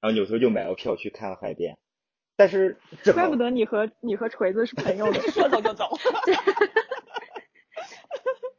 [0.01, 1.77] 然后扭头就买了票去看了海边。
[2.35, 2.77] 但是
[3.13, 5.19] 怪不得你和你和锤子是朋友呢。
[5.31, 5.89] 说走就走。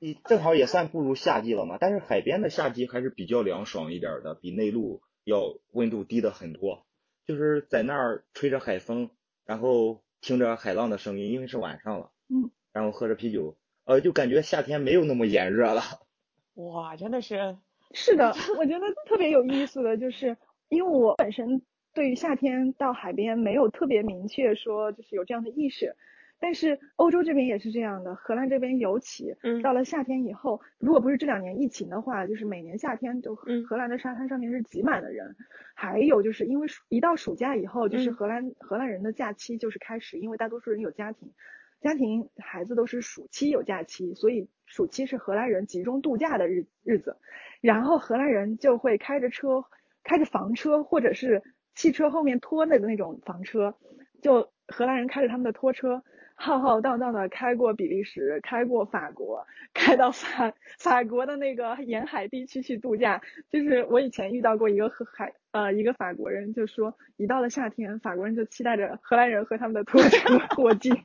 [0.01, 6.87] 你正好也算步入夏季了嘛，但是海边的夏季还是比较凉爽一点儿的，比内陆要温度低的很多。
[7.27, 9.11] 就是在那儿吹着海风，
[9.45, 15.83] 然后听着海浪的声音，因为是晚上了，嗯，然后喝着啤酒，呃，就感觉夏天没有那么炎热了。
[16.57, 17.59] 哇，真的是，
[17.93, 20.37] 是的，我觉得特别有意思的就是，
[20.71, 25.95] 因为我本身对于夏天到海边没有特别明确说就是有这样的意识，
[26.41, 35.37] 但是欧洲这边也是这样的，荷兰这边尤其，嗯到了夏天以后，如果不是这两年疫情的话，就是每年夏天就嗯荷兰的沙滩上面是挤满了人，
[35.75, 41.33] 还有就是因为一到暑假以后，就是嗯荷兰荷兰人的假期就是开始，因为大多数人有家庭。
[41.81, 47.17] 家庭孩子都是暑期有假期，所以暑期是荷兰人集中度假的日日子。
[47.63, 49.65] 然后荷兰人就会开着车，
[50.05, 51.43] 开着房车或者是
[51.75, 53.75] 汽车后面拖的那种房车，
[54.21, 56.05] 就荷兰人开着他们的拖车，
[56.43, 63.21] 浩浩荡荡的开过比利时，开过法国，开到法法国的那个沿海地区去度假。
[63.51, 71.05] 就是我以前遇到过一个荷海呃一个法国人，就说一到了夏天，法国人就期待着荷兰人和他们的拖车过境。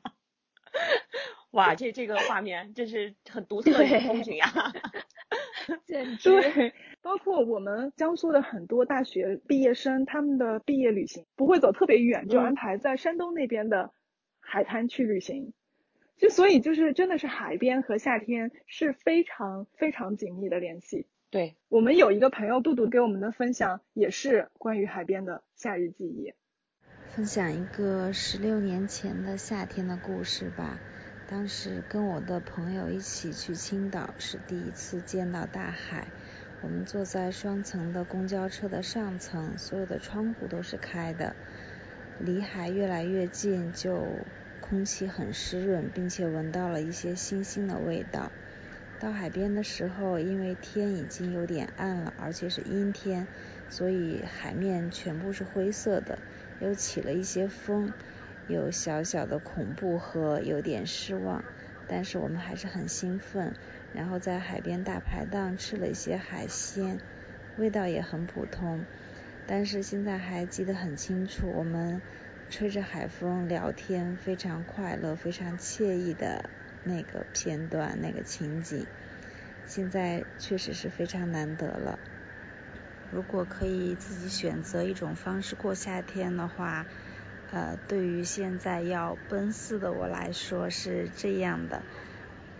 [1.52, 4.46] 哇，这这个画面真是很独特的风景呀。
[5.84, 6.30] 简 直。
[6.30, 6.72] 对，
[7.02, 13.90] 包括我们江苏的很多大学毕业生，他们的毕业旅行不会走特别远，就安排在山东那边的
[14.46, 15.52] 海滩去旅行。
[16.16, 21.06] 就所以就是真的是海边和夏天是非常非常紧密的联系。
[21.28, 26.32] 对我们有一个朋友杜杜给我们的分享也是关于海边的夏日记忆。
[27.08, 30.78] 分享一个十六年前的夏天的故事吧。
[31.28, 36.06] 当时跟我的朋友一起去青岛，是第一次见到大海。
[36.62, 41.34] 我们坐在双层的公交车的上层，所有的窗户都是开的，
[42.18, 44.26] 离海越来越近，就
[44.60, 48.32] 空气很湿润，并且闻到了一些腥腥的味道。
[48.98, 53.28] 到海边的时候，因为天已经有点暗了，而且是阴天，
[53.68, 56.18] 所以海面全部是灰色的，
[56.58, 57.92] 又起了一些风，
[58.46, 61.44] 有小小的恐怖和有点失望。
[61.86, 63.54] 但是我们还是很兴奋，
[63.92, 66.98] 然后在海边大排档吃了一些海鲜，
[67.56, 68.86] 味道也很普通。
[69.46, 72.02] 但是现在还记得很清楚，我们
[72.50, 76.50] 吹着海风聊天，非常快乐，非常惬意的
[76.82, 78.88] 那个片段，那个情景，
[79.64, 82.00] 现在确实是非常难得了。
[83.08, 86.88] 如果可以自己选择一种方式过夏天的话，
[87.50, 91.84] 呃，对于现在要奔四的我来说是这样的，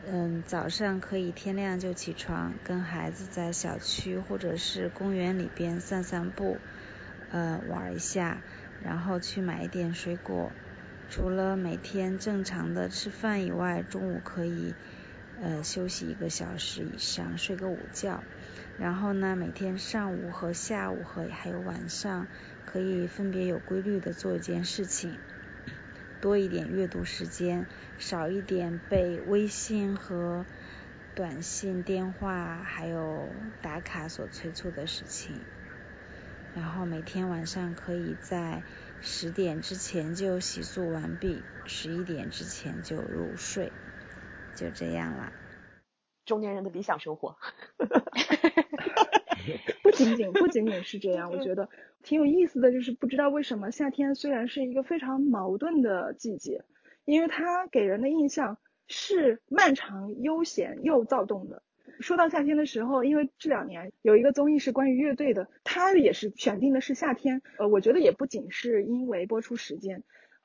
[0.05, 6.61] 嗯，早上可以天亮就起床，跟孩子在小区或者是公园里边散散步，
[7.29, 8.43] 呃，玩一下，
[8.79, 10.53] 然后去买一点水果。
[11.09, 14.74] 除了每天正常的吃饭以外，中午可以
[15.41, 18.24] 呃休息一个小时以上，睡个午觉。
[18.77, 22.29] 然后呢，每天上午和下午和还有晚上。
[22.64, 25.20] 可以分别有规律的做一件事情，
[26.20, 27.64] 多一点阅读时间，
[27.97, 30.45] 少一点被微信和
[31.14, 33.29] 短信、电话还有
[33.62, 35.47] 打卡所催促的事情。
[36.57, 38.62] 然后每天晚上可以在
[39.02, 43.70] 十点之前就洗漱完毕，十一点之前就入睡，
[44.54, 45.34] 就这样啦。
[46.24, 47.36] 中年人的理想生活。
[49.82, 51.68] 不仅仅不仅仅是这样，我觉得
[52.02, 56.64] 挺有意思的，就是不知道为什么夏天虽然是一个非常矛盾的季节，
[57.04, 58.57] 因为它给人的印象
[58.88, 61.62] 是漫长、悠闲又躁动的。
[62.01, 67.42] 说到夏天的时候，因为这两年有一个综艺是关于乐队的，它也是选定的是夏天。
[67.59, 70.03] 呃，我觉得也不仅是因为播出时间。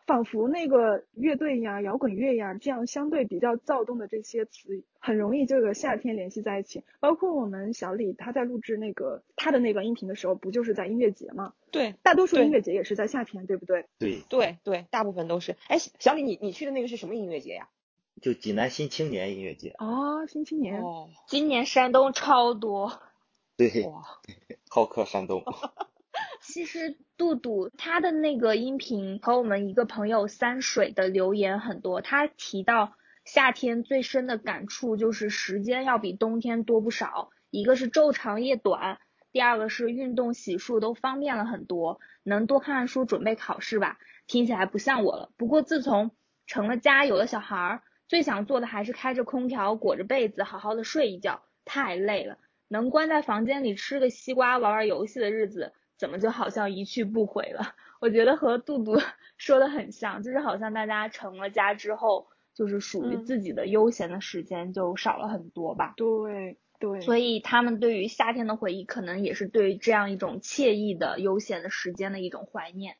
[0.07, 6.83] 仿佛那个乐队呀、摇滚乐呀，这样相对比较躁动的这些词，很容易就和夏天联系在一起。
[6.99, 11.53] 包括我们小李他在录制那个他的那段音频的时候，不就是在音乐节吗？
[11.69, 13.85] 对，大多数音乐节也是在夏天，对不对？
[13.99, 15.55] 对对对，大部分都是。
[15.67, 17.69] 哎，小李，你你去的那个是什么音乐节呀？
[18.21, 19.75] 就济南新青年音乐节。
[19.79, 20.81] 哦，新青年。
[20.81, 23.01] 哦，今年山东超多。
[23.57, 23.85] 对。
[23.87, 24.01] 哇，
[24.69, 25.43] 好客山东。
[26.41, 32.93] 其实杜杜他的那个音频和我们一个朋友三水的留言很多，他提到
[33.23, 38.99] 夏天最深的感触就是时间要比冬天多不少，一个是昼长夜短，
[39.31, 43.97] 第二个是运动洗漱都方便了很多，能多看看书准备考试吧。
[44.27, 46.11] 听起来不像我了，不过自从
[46.45, 47.81] 成了家有了小孩，
[48.11, 52.37] 最想做的还是开着空调裹着被子好好的睡一觉，太累了，
[52.67, 55.71] 能关在房间里吃个西瓜玩玩游戏的日子。
[55.97, 57.73] 怎么就好像一去不回了？
[58.01, 58.97] 我觉得和杜杜
[59.37, 65.93] 说的很像，就是好像大家成了家之后，就是属于自己的悠闲的时间就少了很多吧。
[65.95, 66.99] 对对。
[66.99, 72.97] 所以他们对于夏天的回忆，可能也是对这样一种惬意的悠闲的时间的一种怀念。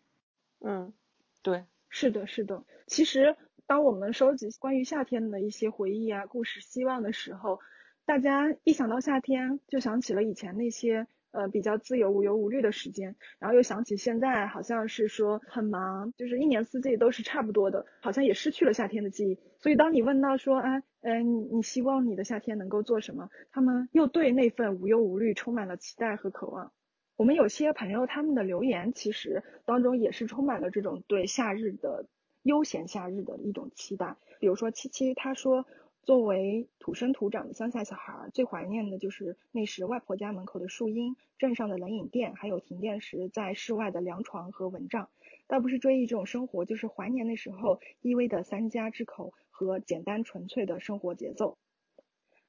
[0.64, 0.94] 嗯，
[1.42, 2.64] 对，是的，是的。
[2.88, 3.36] 其实
[3.68, 7.60] 当我们收集关于夏天的一些回忆啊、故事、希望的时候，
[8.06, 11.08] 大家一想到夏天，就想起了以前那些。
[11.34, 19.40] 呃，比较自由、无忧无虑的时间，然后又想起现在好像是说很忙，就是一年四季都是差不多的，好像也失去了夏天的记忆。
[19.58, 23.30] 所以当你问到说，哎，嗯，你希望你的夏天能够做什么？
[23.50, 26.74] 他们又对那份无忧无虑充满了期待和渴望。
[27.16, 32.08] 我们有些朋友他们的留言其实当中也是充满了这种对夏日的
[32.44, 34.18] 悠闲夏日的一种期待。
[34.40, 35.66] 比如说七七，他说。
[36.04, 45.10] 作为土生土长的乡下小孩，最怀念的就是那时外婆家门口的树荫、镇上的冷饮店，还有停电时在室外的凉床和蚊帐。
[45.46, 51.60] 倒不是追忆这种生活，就是怀念那时候依偎的三家之口和简单纯粹的生活节奏。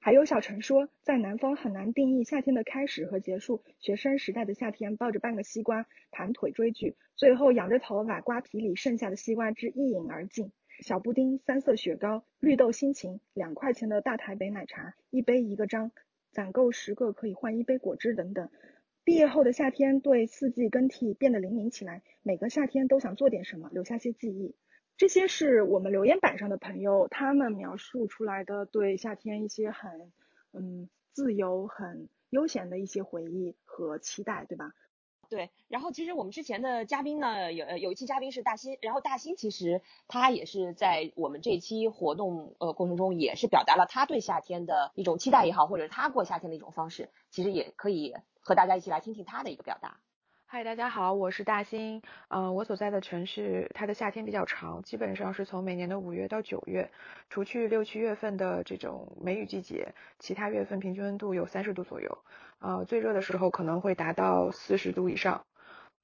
[0.04, 3.62] 还有小陈说，在南方很难定义夏天的开始和结束。
[3.78, 10.50] 学生时代的夏天，抱着半个西瓜，盘腿追剧，最后仰着头把瓜皮里剩下的西瓜汁一饮而尽。
[10.80, 15.92] 小布丁、三色雪糕、绿豆心情、两块钱的大台北奶茶，一杯一个章，
[16.32, 18.48] 攒够十个可以换一杯果汁等等。
[19.04, 24.56] 毕业后的夏天，对四季更替变得灵敏起来，每个夏天都想做点什么，留下些记忆。
[24.96, 30.12] 这些是我们留言板上的朋友他们描述出来的对夏天一些很
[30.52, 34.72] 嗯自由、很悠闲的一些回忆和期待，对吧？
[35.28, 50.00] 对，然后其实我们之前的嘉宾呢，有有一期嘉宾是大新，然后大新其实他也是在我们这期活动呃过程中，也是表达了他对夏天的一种期待也好，或者是他过夏天的一种方式，其实也可以和大家一起来听听他的一个表达。
[50.54, 52.02] 嗨，大家好，我是大新。
[52.28, 56.90] 嗯，我所在的城市，它的夏天比较长，基本上是从每年的五月到九月，
[57.30, 62.18] 除去六七月份的这种梅雨季节，其他月份平均温度有三十度左右。
[62.58, 65.46] 呃，最热的时候可能会达到四十度以上。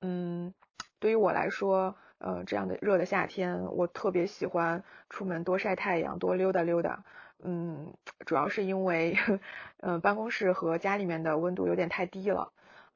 [0.00, 0.54] 嗯，
[0.98, 7.04] 对于我来说，呃，这样的热的夏天，我特别喜欢出门多晒太阳，多溜达溜达。
[7.44, 7.92] 嗯，
[8.24, 9.14] 主要是因为，
[9.82, 12.50] 嗯，办公室和家里面的温度有点太低了。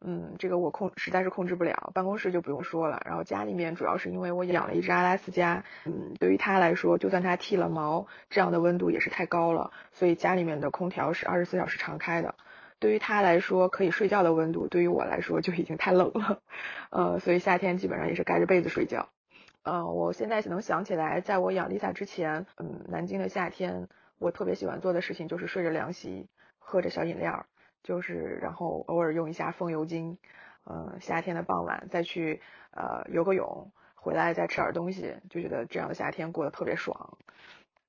[0.05, 3.01] 嗯，这个我控实在是控制不了，办公室就不用说了。
[3.07, 12.35] 然后家里面主要是因为我养了一只阿拉斯加，嗯，对于它来说，就算它剃了毛，这样的温度也是太高了，所以家里面的空调是二十四小时常开的。
[12.79, 16.41] 对于它来说，可以睡觉的温度，对于我来说就已经太冷了，
[16.91, 19.09] 呃，所以夏天基本上也是盖着被子睡觉。
[19.63, 23.87] 嗯，我现在能想起来，在我养丽萨之前，嗯，南京的夏天，
[24.19, 26.27] 我特别喜欢做的事情就是睡着凉席，
[26.59, 27.47] 喝着小饮料。
[27.83, 30.19] 就是，然后偶尔用一下风油精，
[30.65, 37.19] 嗯，夏天的傍晚再去呃游个泳，回来再吃点东西，就觉得这样的夏天过得特别爽。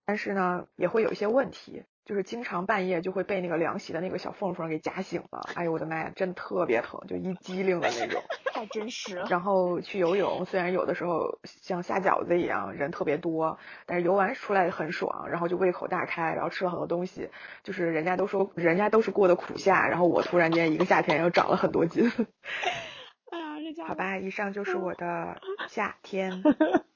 [0.06, 1.84] 但是呢，也会有一些问题。
[2.06, 8.22] 就是经常半夜就会被那个凉席的那个小缝缝给夹醒了，哎呦我的妈呀，真的特别疼，就一激灵的那种。
[8.54, 9.26] 太真实了。
[9.30, 17.30] 然后去游泳，虽然有的时候像下饺子一样人特别多，但是游完出来很爽，然后就胃口大开，然后吃了很多东西。
[17.64, 22.12] 就是人家都说人家都是过的苦夏，然后我突然间一个夏天又长了很多斤。
[23.32, 26.44] 哎呀，这家好吧，以上就是我的夏天。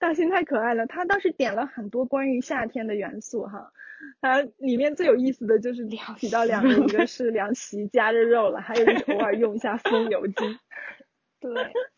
[0.00, 3.70] 大新太可爱了，他倒是点了很多关于夏天的元素哈。
[4.22, 5.86] 它里面最有意思的就是
[6.16, 10.58] 提到两个，一个是凉席夹着肉了，还有就是偶尔用一下风油精。
[11.38, 11.52] 对，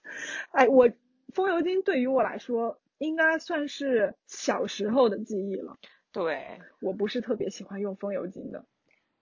[0.51, 0.91] 哎，我
[1.33, 5.79] 风油精对于我来说应该算是小时候的记忆了。
[6.11, 8.67] 对，我不是特别喜欢用风油精的。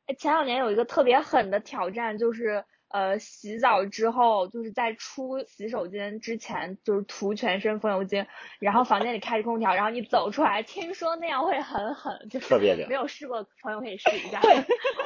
[0.06, 2.64] 哎，前两年有一个特别狠的挑战就是。
[2.90, 8.26] 呃，洗澡之后就是在出洗手间之前，就是涂全身风油精，
[8.58, 12.88] 然后房间里开着空调，然后你走出来，听说那样会很狠，就是特别凉。
[12.88, 14.40] 没有试过朋友可以试一下。
[14.40, 14.54] 会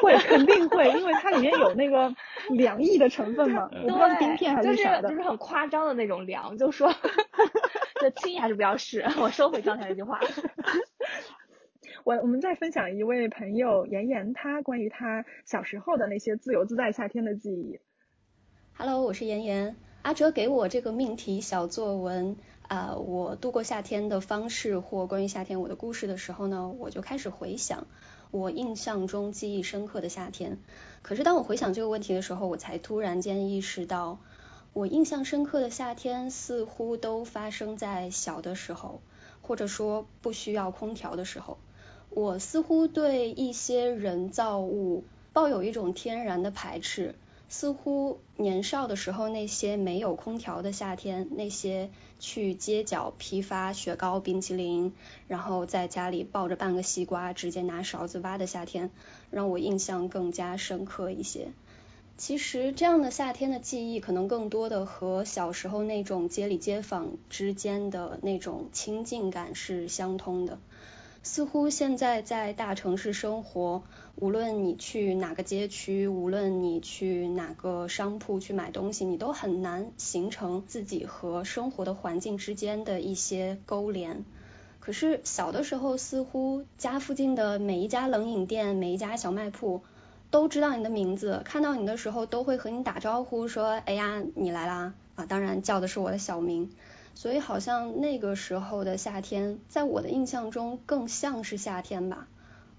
[0.00, 2.14] 会肯定会，因为它里面有那个
[2.50, 5.08] 凉意的成分嘛， 不是冰片还是啥的。
[5.10, 6.90] 就是很夸张的那种凉，就说，
[8.00, 9.04] 就轻易还是不要试。
[9.18, 10.18] 我收回刚才那句话。
[12.04, 17.80] 我我们再分享一位朋友妍妍，她关于她小时候的那些自由自在夏天的记忆。
[18.76, 19.74] Hello，我是妍妍。
[20.02, 22.36] 阿哲给我这个命题小作文
[22.68, 27.86] 啊，我度过夏天的方式或关于夏天我的故事的时候呢，我就开始回想
[28.30, 30.58] 我印象中记忆深刻的夏天。
[31.00, 34.18] 可是当我回想这个问题的时候，我才突然间意识到，
[34.74, 39.00] 我印象深刻的夏天似乎都发生在小的时候，
[39.40, 41.56] 或者说不需要空调的时候。
[42.14, 45.02] 我似乎对一些人造物
[45.32, 47.16] 抱有一种天然的排斥，
[47.48, 51.90] 似乎年少的时候那些没有空调的夏天，那些
[52.20, 54.92] 去街角批发雪糕、冰淇淋，
[55.26, 58.90] 然后在家里抱着半个西瓜直接拿勺子挖的夏天，
[59.32, 61.48] 让我印象更加深刻一些。
[62.16, 70.60] 其实这样的夏天的记忆，可能更多的和小时候那种街里街坊之间的那种亲近感是相通的。
[71.26, 73.82] 似乎现在在大城市生活，
[74.14, 84.26] 无论你去哪个街区，无论你去哪个商铺去买东西，你都很难形成自己和生活的环境之间的一些勾连。
[84.80, 89.80] 可是小的时候，似乎家附近的每一家冷饮店、每一家小卖铺
[90.30, 96.70] 都知道你的名字，看到你的时候都会和你打招呼，说：“哎呀，你来啦！”啊，当然叫的是我的小名。
[97.14, 102.28] 所以好像那个时候的夏天，在我的印象中更像是夏天吧，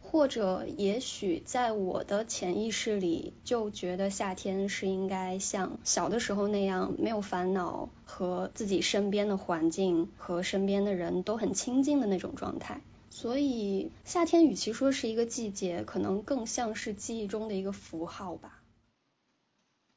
[0.01, 12.81] 或者也许在我的潜意识里就觉得夏天是应该像小的时候那样没有烦恼，和自己身边的环境和身边的人都很亲近的那种状态。
[13.09, 18.61] 所以夏天与其说是一个季节，可能更像是记忆中的一个符号吧。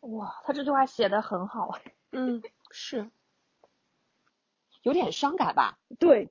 [0.01, 1.79] 哇，他这句话写的很好。
[2.13, 3.11] 嗯，是。
[4.89, 5.79] 有点伤感吧？
[5.99, 6.31] 对，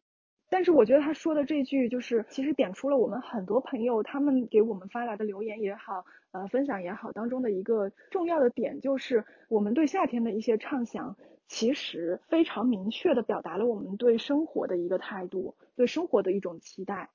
[0.49, 11.15] 但是我觉得他说的这句，就是其实点出了我们很多朋友他们给我们发来的留言也好，呃，分享也好当中的一个重要的点，就是我们对夏天的一些畅想，
[11.47, 17.11] 其实非常明确的表达了我们对生活的一个态度，对生活的一种期待。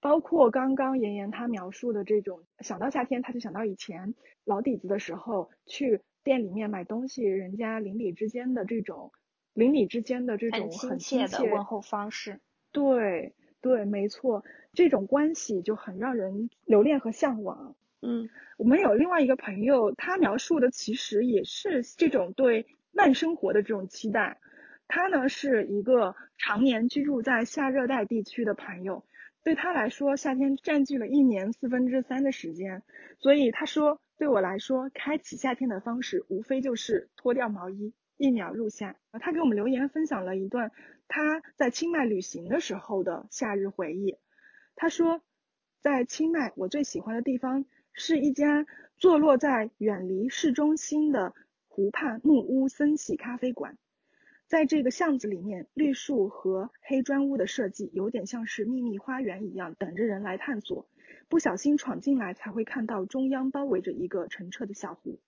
[0.00, 9.12] 包括刚刚妍妍她描述的这种，想到夏天他就想到以前老底子的时候去店里面买东西，人家邻里之间的这种
[9.54, 12.40] 邻里之间的这种很亲切的问候方式。
[12.72, 17.76] 对对，没错，这种关系就很让人留恋和向往。
[18.00, 24.38] 嗯，我们有另外一个朋友，他描述的其实也是这种对慢生活的这种期待。
[24.88, 29.04] 他呢是一个常年居住在夏热带地区的朋友，
[29.44, 32.82] 对他来说，夏天占据了一年四分之三的时间。
[33.18, 37.92] 所以他说，对我来说，开启夏天的方式无非就是脱掉毛衣，
[38.22, 38.94] 一秒入夏。
[39.20, 40.70] 他给我们留言分享了一段。
[41.08, 44.16] 他在清迈旅行的时候的夏日回忆，
[44.76, 45.20] 他说，
[45.80, 48.64] 在清迈，我最喜欢的地方是一家
[48.96, 51.34] 坐落在远离市中心的
[51.66, 53.76] 湖畔木屋森系咖啡馆。
[54.46, 60.86] 在这个巷子里面，绿树和黑砖屋的设计有点像是秘密花园一样，等着人来探索。
[61.28, 65.18] 不小心闯进来，才会看到中央包围着一个澄澈的小湖，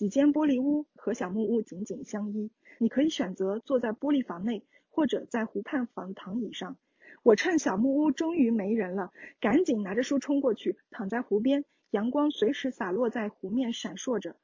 [0.00, 2.50] 几间玻璃屋和小木屋紧紧相依。
[2.78, 4.64] 你可以选择坐在玻璃房内。
[4.88, 6.76] 或者在湖畔房躺椅上，
[7.22, 14.36] 我趁小木屋终于没人了，赶紧拿着书冲过去，躺在湖边，阳光随时洒落在湖面，闪烁着，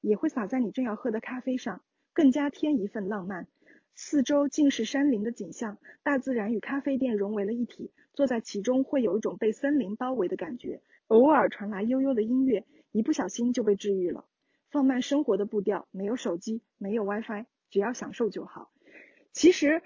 [0.00, 1.82] 也会洒在你正要喝的咖啡上，
[2.14, 3.46] 更加添一份浪漫。
[3.94, 10.80] 四周尽是山林的景象，大自然与咖啡店融为了一体，坐在其中会有一种被森林包围的感觉。
[11.08, 14.24] 偶尔传来悠悠的音乐，一不小心就被治愈了。
[14.70, 18.70] 放慢生活的步调，没有手机，没有 WiFi，只要享受就好。
[19.32, 19.82] 其实，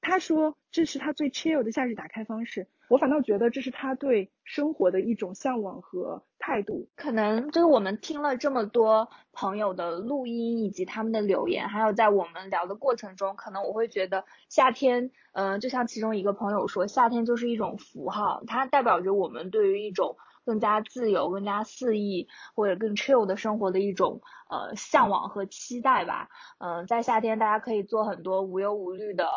[0.00, 2.68] 他说这是他最 chill 的夏日打开方式。
[2.88, 6.88] 我反倒觉得这是他对生活的一种向往和态度。
[6.96, 20.16] 可能就是我们听了这么多朋友的录音以及他们的留言，还有在我们聊的过程中，可能我会觉得夏天，嗯，就像其中一个朋友说，夏天就是一种符号，它代表着我们对于一种。
[20.44, 26.28] 更加自由、更加肆意或者更 chill 的生活的一种呃向往和期待吧。
[26.58, 29.28] 嗯，在夏天大家可以做很多无忧无虑的，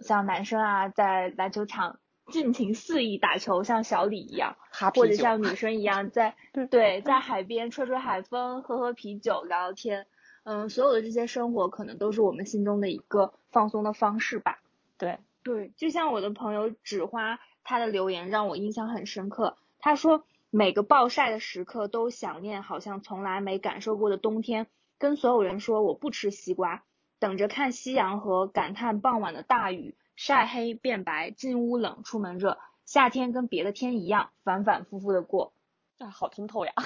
[0.00, 4.56] 像男生啊，在篮球场尽情肆意打球，像小李一样，
[4.94, 6.36] 或者像女生一样在
[6.70, 10.06] 对在海边吹吹海风、喝喝啤酒、聊聊天。
[10.44, 14.60] 嗯，所有的这些生活可能都是我们心中的一个放松的方式吧。
[14.98, 19.56] 对对，就像我的朋友纸花，他的留言让我印象很深刻。
[19.80, 20.24] 他说。
[20.56, 24.68] 每个暴晒的时刻都想念，好像从来没感受过的冬天。
[24.98, 26.84] 跟所有人说我不吃西瓜，
[27.18, 32.56] 等着看夕阳和感叹傍晚的大雨，晒黑变白，进屋冷，出门热。
[32.84, 35.54] 夏天跟别的天一样，反反复复的过。
[35.98, 36.72] 啊，好通透呀！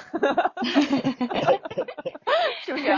[2.65, 2.85] 是不是？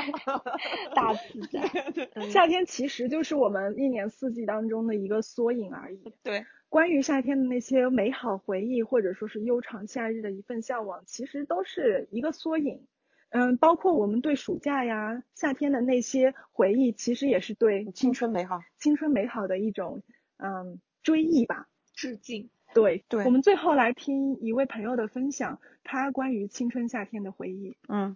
[0.95, 1.19] 大自
[1.51, 1.67] 然，
[2.31, 6.13] 夏天其实就是我们一年四季当中的一个缩影而已。
[6.23, 6.45] 对。
[6.71, 12.87] 关于夏天的那些美好回忆，或者说是悠长夏日的一份向往，其实都是一个缩影。
[13.27, 20.01] 嗯，包括我们对暑假呀、夏天的那些回忆，其实也是对青春美好、青春美好的一种
[20.37, 22.49] 嗯追忆吧，致敬。
[22.73, 23.25] 对对。
[23.25, 27.75] 我们最后来听一位朋友的分享，他关于青春夏天的回忆。
[27.89, 28.15] 嗯，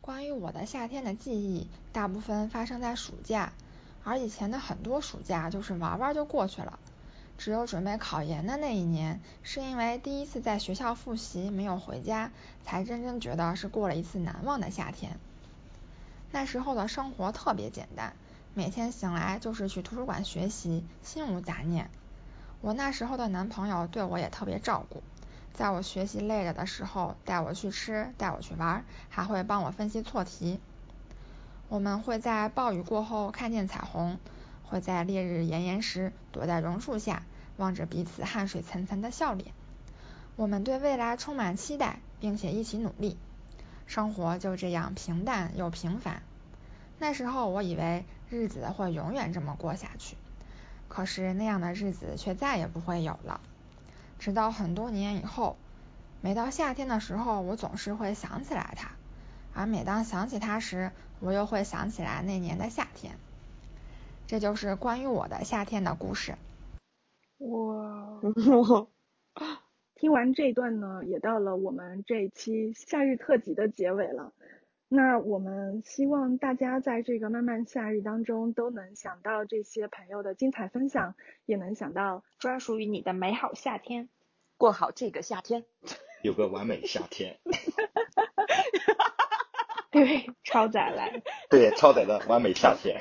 [0.00, 3.52] 关于我的夏天的记忆，大部分发生在暑假，
[4.04, 6.78] 而以前的很多暑假就是玩玩就过去了。
[7.36, 12.30] 只有准备考研的那一年，是因为第一次在学校复习没有回家，
[12.64, 15.18] 才真正觉得是过了一次难忘的夏天。
[16.30, 18.14] 那时候的生活特别简单，
[18.54, 21.90] 每天醒来就是去图书馆学习，心无杂念。
[22.60, 25.02] 我那时候的男朋友对我也特别照顾，
[25.52, 30.58] 在我学习累了的时候，带我去吃，带我去玩，还会帮我分析错题。
[31.68, 34.18] 我们会在暴雨过后看见彩虹。
[34.74, 37.22] 我在烈日炎炎时躲在榕树下，
[37.56, 39.52] 望着彼此汗水涔涔的笑脸。
[40.34, 43.16] 我们对未来充满期待，并且一起努力。
[43.86, 46.22] 生活就这样平淡又平凡。
[46.98, 50.16] 那时候我以为日子会永远这么过下去，
[50.88, 53.40] 可是那样的日子却再也不会有了。
[54.18, 55.56] 直到很多年以后，
[56.20, 58.90] 每到夏天的时候，我总是会想起来他，
[59.54, 63.16] 而每当想起他时，我又会想起来那年的夏天。
[64.34, 66.34] 这就是关于我的夏天的故事。
[67.38, 68.20] 哇，
[69.94, 74.32] 听完这段呢，也到了我们这一期夏日特辑的结尾了。
[74.88, 81.14] 那我们希望大家在这个漫漫夏日当中都能想到这些朋友的精彩分享，
[81.46, 84.08] 也能想到专属于你的美好夏天，
[84.56, 85.64] 过好这个夏天，
[86.24, 87.38] 有个完美夏天。
[89.92, 91.22] 对，超载来。
[91.48, 92.98] 对，超载的完美夏天。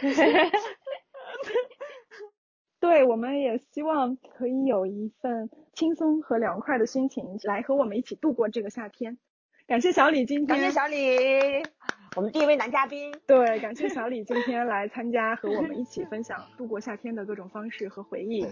[2.84, 9.17] 对，我们也希望可以有一份轻松和凉快的心情来和我们一起度过这个夏天。
[9.65, 11.63] 感谢小李今天，感谢小李，
[12.17, 13.15] 我们第一位男嘉宾。
[13.25, 18.45] 对，感谢小李今天来参加，和我们一起分享度过夏天的各种方式和回忆。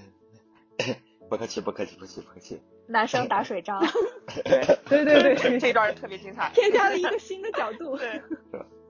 [1.30, 2.62] 不客气，不客气，不客气，不客气。
[2.88, 3.84] 男生打水仗。
[4.88, 7.98] 对对对对， 这段特别精彩，添加了一个新的角度。
[7.98, 8.22] 对。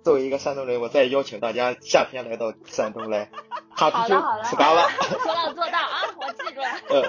[0.04, 3.30] 作为一个山东人，我再邀请大家夏天来到山东来
[3.70, 4.90] 哈啤酒吃嘎了。
[5.24, 6.68] 说到做到啊，我记住了。
[6.90, 7.04] 嗯，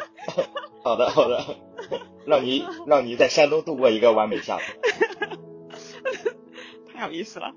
[0.84, 1.42] 好 的好的，
[2.26, 5.38] 让你让你在山东度过一个完美夏天。
[6.94, 7.52] 太有意思了。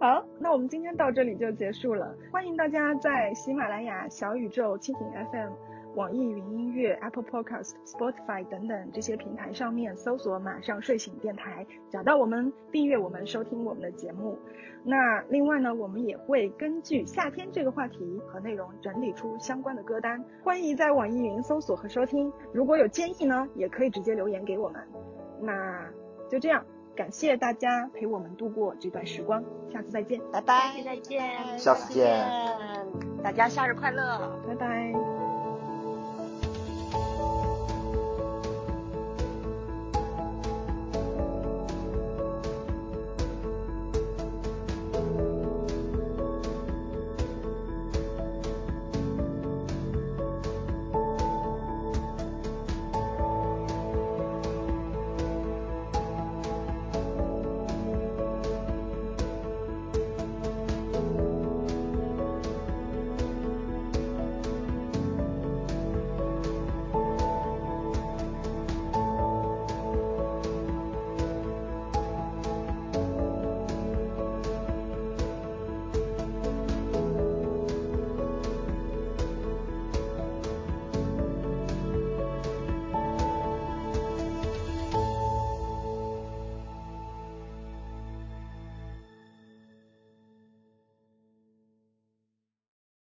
[0.00, 2.14] 好，那我们今天到这里就结束了。
[2.32, 5.52] 欢迎大家在喜马拉雅、小宇宙、蜻蜓 FM。
[5.94, 14.38] 网易云音乐、Apple Podcast、Spotify 等等这些平台上面搜索“马上睡醒电台”，找到我们，订阅我们，收听我们的节目。
[14.84, 22.30] 那另外呢，我们也会根据夏天这个话题和内容整理出相关的歌单，欢迎在网易云搜索和收听。
[22.52, 24.82] 如果有建议呢，也可以直接留言给我们。
[25.40, 25.88] 那
[26.28, 26.64] 就这样，
[26.94, 29.42] 感谢大家陪我们度过这段时光，
[29.72, 31.22] 下次再见，拜拜，再见，
[31.56, 32.26] 下次见，
[33.22, 35.13] 大家夏日快乐，拜拜。